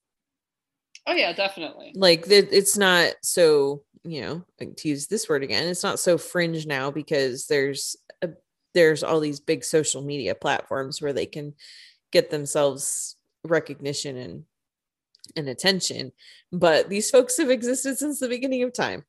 [1.05, 1.91] Oh yeah, definitely.
[1.95, 6.17] Like it's not so, you know, like, to use this word again, it's not so
[6.17, 8.29] fringe now because there's a,
[8.77, 11.55] there's all these big social media platforms where they can
[12.11, 14.43] get themselves recognition and
[15.35, 16.11] and attention.
[16.51, 19.03] But these folks have existed since the beginning of time.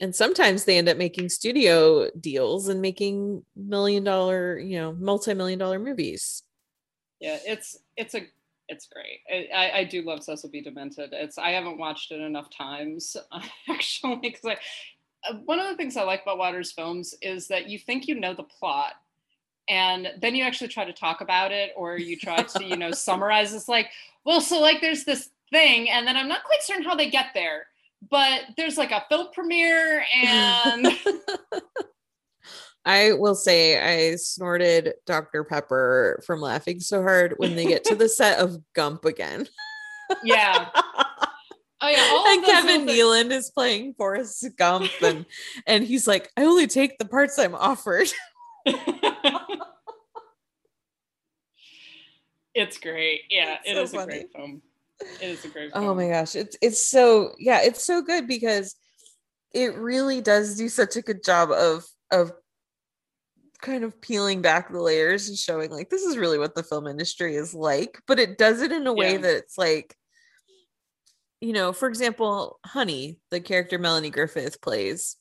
[0.00, 5.58] And sometimes they end up making studio deals and making million dollar, you know, multi-million
[5.58, 6.42] dollar movies.
[7.20, 8.26] Yeah, it's it's a
[8.68, 9.20] it's great.
[9.52, 10.62] I, I, do love Cecil B.
[10.62, 11.10] Demented.
[11.12, 13.16] It's I haven't watched it enough times
[13.68, 14.56] actually because I
[15.28, 18.14] Uh, one of the things I like about Waters films is that you think you
[18.14, 18.94] know the plot
[19.68, 22.90] and then you actually try to talk about it or you try to you know
[22.92, 23.90] summarize it's like
[24.24, 27.26] well so like there's this thing and then i'm not quite certain how they get
[27.34, 27.66] there
[28.10, 30.86] but there's like a film premiere and
[32.86, 35.42] I will say I snorted Dr.
[35.42, 39.48] Pepper from laughing so hard when they get to the set of Gump again.
[40.22, 40.68] yeah
[41.84, 45.26] oh yeah all of and those Kevin little Nealon is playing Forrest Gump and
[45.66, 48.08] and he's like, I only take the parts I'm offered.
[52.54, 54.62] it's great yeah It's it so is a great film
[55.20, 56.34] it is a great film Oh my gosh.
[56.36, 58.76] It's it's so yeah, it's so good because
[59.52, 62.32] it really does do such a good job of of
[63.60, 66.86] kind of peeling back the layers and showing like this is really what the film
[66.86, 69.18] industry is like, but it does it in a way Yeah.
[69.22, 69.96] that it's like
[71.44, 75.16] you know, for example, Honey, the character Melanie Griffith plays,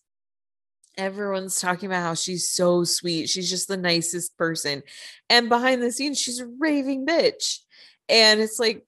[0.97, 3.27] everyone's talking about how she's so sweet.
[3.29, 4.83] She's just the nicest person.
[5.29, 7.59] And behind the scenes, she's a raving bitch.
[8.07, 8.85] And it's like,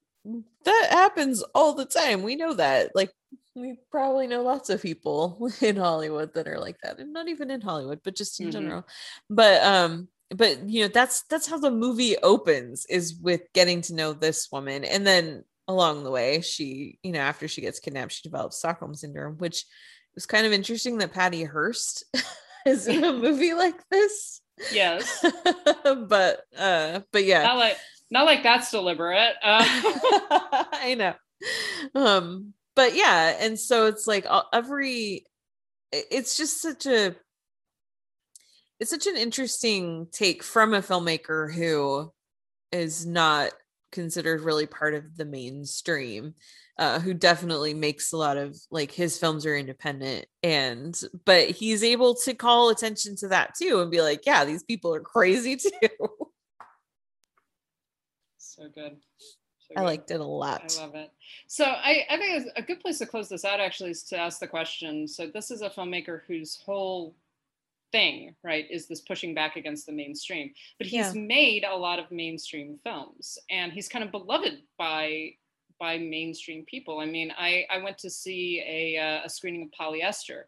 [0.64, 2.24] that happens all the time.
[2.24, 2.92] We know that.
[2.96, 3.12] Like,
[3.54, 7.00] we probably know lots of people in Hollywood that are like that.
[7.00, 8.52] And not even in Hollywood, but just in Mhm.
[8.52, 8.88] general.
[9.30, 13.94] But, um, but you know that's that's how the movie opens is with getting to
[13.94, 18.12] know this woman and then along the way she you know after she gets kidnapped
[18.12, 19.66] she develops stockholm syndrome which
[20.14, 22.06] was kind of interesting that patty hearst
[22.66, 24.42] is in a movie like this.
[24.72, 25.24] Yes.
[26.08, 27.44] But uh but yeah.
[27.44, 27.78] Not like
[28.10, 29.36] not like that's deliberate.
[29.44, 29.64] Uh,
[30.74, 31.14] i know.
[31.94, 35.26] Um but yeah and so it's like all- every
[35.92, 37.16] it's just such a
[38.80, 42.12] it's such an interesting take from a filmmaker who
[42.72, 43.52] is not
[43.96, 46.36] considered really part of the mainstream
[46.78, 51.84] uh, who definitely makes a lot of like his films are independent and but he's
[51.84, 55.56] able to call attention to that too and be like yeah these people are crazy
[55.66, 55.90] too
[58.38, 58.98] So good.
[59.60, 59.86] So i good.
[59.86, 61.12] liked it a lot I love it.
[61.48, 64.40] So I, I think a good place to close this out actually is to ask
[64.40, 65.08] the question.
[65.08, 67.16] So this is a filmmaker whose whole
[67.92, 70.54] thing, right, is this pushing back against the mainstream.
[70.78, 71.22] But he's Yeah.
[71.22, 75.36] made a lot of mainstream films, and he's kind of beloved by
[75.78, 77.00] by mainstream people.
[77.00, 80.44] I mean, I I went to see a uh, a screening of Polyester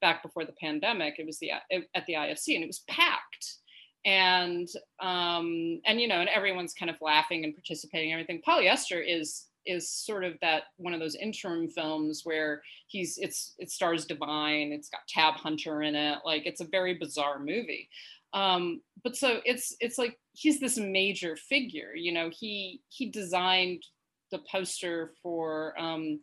[0.00, 1.18] back before the pandemic.
[1.18, 3.56] It was the at the IFC, and it was packed
[4.04, 4.68] and
[5.00, 9.46] um and you know and everyone's kind of laughing and participating and everything polyester is
[9.66, 14.72] is sort of that one of those interim films where he's it's it stars divine
[14.72, 17.88] it's got tab hunter in it like it's a very bizarre movie.
[18.32, 23.82] Um but so it's it's like he's this major figure you know he he designed
[24.30, 26.20] the poster for um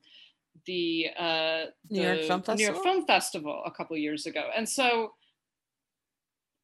[0.65, 4.49] the uh New York the Film New York Film Festival a couple years ago.
[4.55, 5.13] And so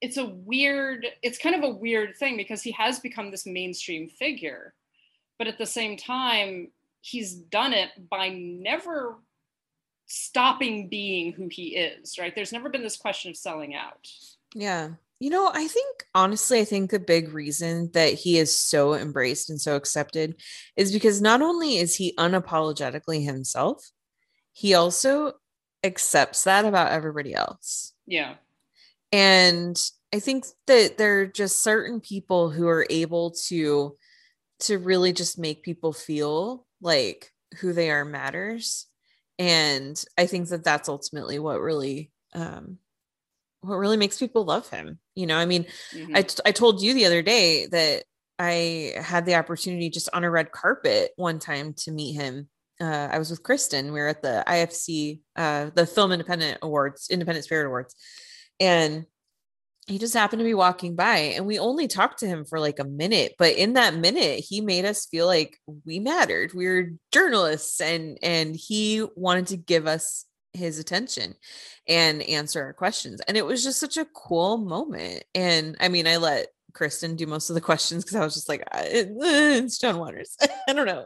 [0.02, 4.08] it's a weird it's kind of a weird thing because he has become this mainstream
[4.08, 4.74] figure
[5.40, 6.68] but at the same time
[7.02, 9.16] he's done it by never
[10.06, 14.08] stopping being who he is right there's never been this question of selling out
[14.56, 14.92] Yeah.
[15.22, 19.50] You know, I think honestly, I think the big reason that he is so embraced
[19.50, 20.42] and so accepted
[20.78, 23.84] is because not only is he unapologetically himself,
[24.54, 25.34] he also
[25.84, 27.94] accepts that about everybody else.
[28.08, 28.36] yeah
[29.12, 29.78] And
[30.14, 33.98] I think that there are just certain people who are able to
[34.62, 38.88] to really just make people feel like who they are matters.
[39.38, 42.78] And I think that that's ultimately what really um
[43.62, 45.00] what really makes people love him.
[45.16, 46.16] You know, I mean, Mhm.
[46.16, 48.04] I, t- I told you the other day that
[48.38, 52.48] I had the opportunity just on a red carpet one time to meet him.
[52.80, 53.92] Uh, I was with Kristen.
[53.92, 57.94] We were at the IFC, uh, the Film Independent Awards, Independent Spirit Awards,
[58.62, 59.06] and
[59.90, 61.18] he just happened to be walking by.
[61.18, 64.62] And we only talked to him for like a minute, but in that minute, he
[64.62, 66.54] made us feel like we mattered.
[66.54, 71.36] We were journalists, and and he wanted to give us his attention
[71.88, 73.22] and answer our questions.
[73.28, 75.24] And it was just such a cool moment.
[75.34, 78.50] And I mean, I let Kristen do most of the questions because I was just
[78.50, 80.38] like, "Uh, it's John Waters.
[80.68, 81.06] I don't know.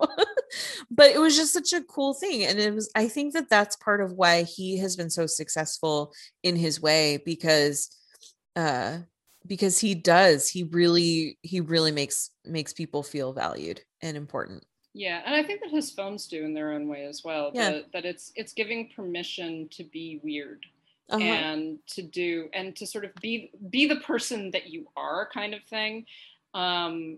[0.92, 2.44] but it was just such a cool thing.
[2.44, 6.14] And it was, I think that that's part of why he has been so successful
[6.44, 7.90] in his way because,
[8.56, 9.00] uh,
[9.46, 14.64] because he does, he really, he really makes, makes people feel valued and important.
[14.94, 17.72] yeah and i think that his films do in their own way as well Yeah.
[17.72, 20.66] that, that it's it's giving permission to be weird
[21.10, 21.24] Uh-huh.
[21.24, 25.54] and to do and to sort of be be the person that you are kind
[25.56, 26.06] of thing
[26.54, 27.18] um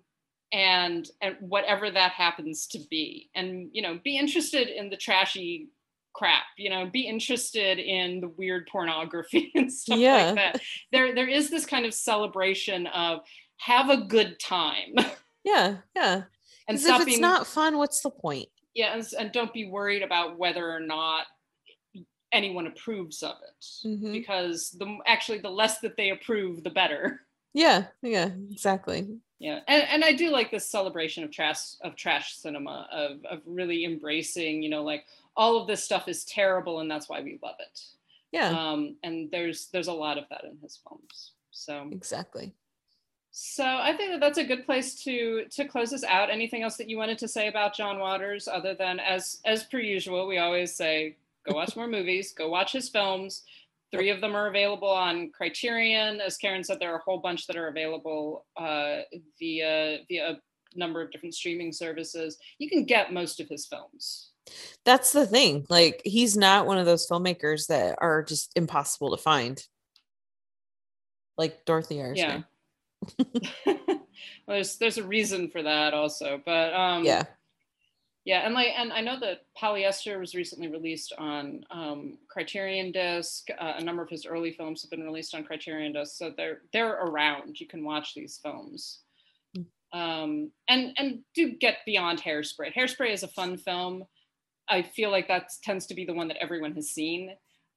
[0.53, 5.67] and and whatever that happens to be and you know be interested in the trashy
[6.16, 10.26] crap you know be interested in the weird pornography and stuff Yeah.
[10.28, 10.61] like that
[10.93, 13.20] there there is this kind of celebration of
[13.57, 14.93] have a good time
[15.43, 15.78] yeah.
[15.95, 16.24] Yeah.
[16.70, 18.47] and stop if it's being not fun, what's the point?
[18.74, 21.26] yeah and, and don't be worried about whether or not
[22.32, 24.11] anyone approves of it Mhm.
[24.11, 27.22] because the actually the less that they approve the better
[27.53, 27.86] Yeah.
[28.01, 28.32] Yeah.
[28.51, 29.07] Exactly.
[29.39, 33.39] yeah and, and i do like this celebration of trash of trash cinema of of
[33.45, 35.05] really embracing you know like
[35.38, 37.81] all of this stuff is terrible and that's why we love it.
[38.31, 38.49] Yeah.
[38.49, 41.88] um and there's there's a lot of that in his films so.
[41.91, 42.53] Exactly.
[43.31, 46.29] so i think that that's a good place to to close this out.
[46.29, 49.79] Anything else that you wanted to say about john waters other than as as per
[49.79, 51.15] usual we always say
[51.47, 53.43] go watch more movies go watch his films.
[53.91, 56.19] Three of them are available on criterion.
[56.19, 59.01] As karen said there are a whole bunch that are available uh,
[59.39, 60.41] via via a
[60.77, 62.38] number of different streaming services.
[62.57, 64.31] You can get most of his films
[64.83, 65.65] That's the thing.
[65.69, 69.61] Like he's not one of those filmmakers that are just impossible to find.
[71.37, 72.15] Like Dorothy Arzner.
[72.15, 72.41] yeah
[73.67, 73.99] well,
[74.47, 77.23] there's there's a reason for that also but um Yeah.
[78.25, 83.47] Yeah, and like, and I know that Polyester was recently released on um, Criterion Disc.
[83.51, 86.61] Uh, a number of his early films have been released on Criterion Disc, so they're
[86.73, 87.59] they're around.
[87.59, 89.01] You can watch these films,
[89.93, 92.73] um, and and do get beyond Hairspray.
[92.73, 94.05] Hairspray is a fun film.
[94.68, 97.32] I feel like that tends to be the one that everyone has seen.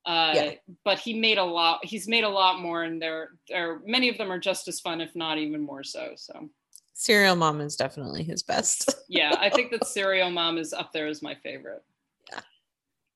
[0.07, 0.51] Uh, Yeah.
[0.85, 1.85] But he made a lot.
[1.85, 5.01] He's made a lot more, and there, there many of them are just as fun,
[5.01, 6.13] if not even more so.
[6.17, 6.49] So
[6.95, 8.95] Serial Mom is definitely his best.
[9.09, 11.83] yeah, I think that Serial Mom is up there as my favorite.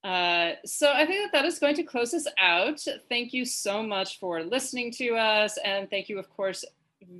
[0.05, 2.85] Uh, so I think that that is going to close us out.
[3.09, 6.64] Thank you so much for listening to us, and thank you, of course,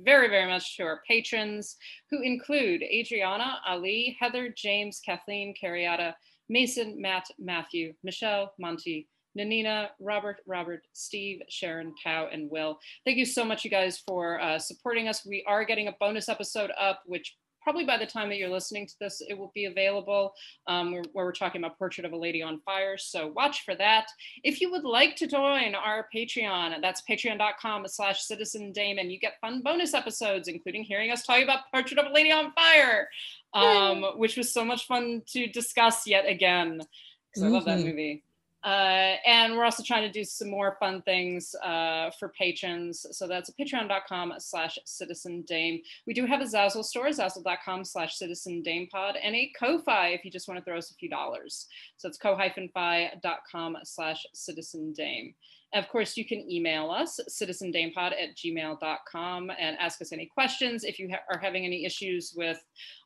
[0.03, 1.77] very, very much to our patrons,
[2.09, 6.13] who include Adriana, Ali, Heather, James, Kathleen, Carriata,
[6.53, 12.77] Mason, Matt, Matthew, Michelle, Monty, Nanina, Robert, Robert, Steve, Sharon, Tao, and Will.
[13.05, 15.25] Thank you so much, you guys, for uh, supporting us.
[15.25, 18.85] We are getting a bonus episode up, which probably by the time that you're listening
[18.87, 20.33] to this, it will be available
[20.67, 22.97] um, where, we're talking about Portrait of a Lady on Fire.
[22.97, 24.07] So watch for that.
[24.43, 29.09] If you would like to join our Patreon, that's patreon.com slash citizen Damon.
[29.09, 32.51] You get fun bonus episodes, including hearing us talk about Portrait of a Lady on
[32.53, 33.07] Fire,
[33.53, 36.77] um, which was so much fun to discuss yet again.
[36.77, 37.45] Because mm-hmm.
[37.45, 37.87] I love that mm-hmm.
[37.87, 38.23] movie.
[38.63, 43.05] Uh, and we're also trying to do some more fun things uh, for patrons.
[43.11, 45.81] So that's patreon.com slash citizen dame.
[46.07, 50.23] We do have a Zazzle store, zazzle.com slash citizen dame pod, and a Ko-Fi if
[50.23, 51.67] you just want to throw us a few dollars.
[51.97, 55.35] So it's ko-fi.com slash citizen dame.
[55.73, 60.83] Of course, you can email us, citizendamepod at gmail.com, and ask us any questions.
[60.83, 62.63] If you ha- are having any issues with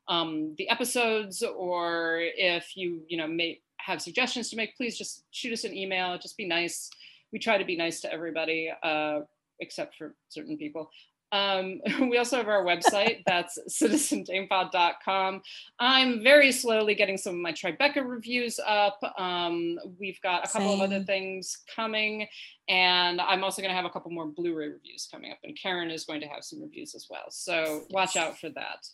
[0.09, 5.25] um, the episodes, or if you, you know, may have suggestions to make, please just
[5.31, 6.17] shoot us an email.
[6.17, 6.89] Just be nice.
[7.31, 9.21] We try to be nice to everybody, uh,
[9.59, 10.89] except for certain people.
[11.31, 15.41] Um, we also have our website, that's citizendamepod.com.
[15.79, 18.99] I'm very slowly getting some of my Tribeca reviews up.
[19.17, 20.81] Um, we've got a couple Same.
[20.81, 22.27] of other things coming,
[22.69, 25.57] and I'm also going to have a couple more Blu ray reviews coming up, and
[25.61, 27.25] Karen is going to have some reviews as well.
[27.29, 28.87] So watch out for that.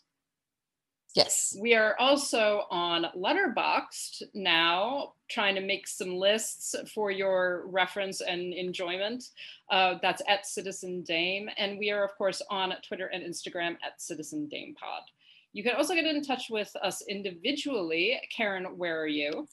[1.13, 1.55] Yes.
[1.59, 8.51] We are also on Letterboxd now, trying to make some lists for your reference and
[8.51, 9.25] enjoyment.
[9.69, 11.49] Uh, that's at Citizen Dame.
[11.57, 15.03] And we are, of course, on Twitter and Instagram at Citizen Dame Pod.
[15.53, 18.19] You can also get in touch with us individually.
[18.35, 19.47] Karen, where are you?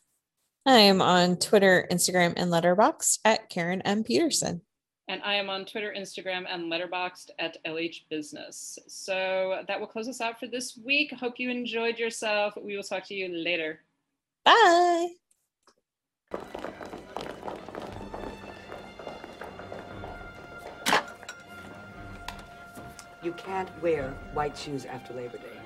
[0.65, 4.03] I am on Twitter, Instagram, and Letterboxd at Karen M.
[4.03, 4.63] Peterson
[5.11, 8.79] and I am on Twitter, Instagram, and Letterboxd at LH Business.
[8.87, 11.13] So that will close us out for this week.
[11.13, 12.55] Hope you enjoyed yourself.
[12.57, 13.81] We will talk to you later.
[14.45, 15.09] Bye.
[23.21, 25.59] You can't wear white shoes after Labor Day.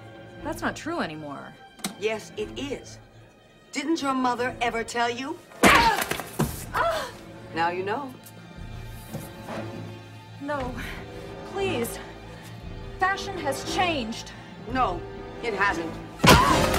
[0.43, 1.53] That's not true anymore.
[2.01, 2.99] Yes, it is.
[3.73, 5.39] Didn't your mother ever tell you?
[6.77, 7.09] Ah!
[7.55, 8.13] Now you know.
[10.45, 10.75] No,
[11.53, 11.99] please.
[13.01, 14.31] Fashion has changed.
[14.73, 15.01] No,
[15.43, 16.74] it hasn't.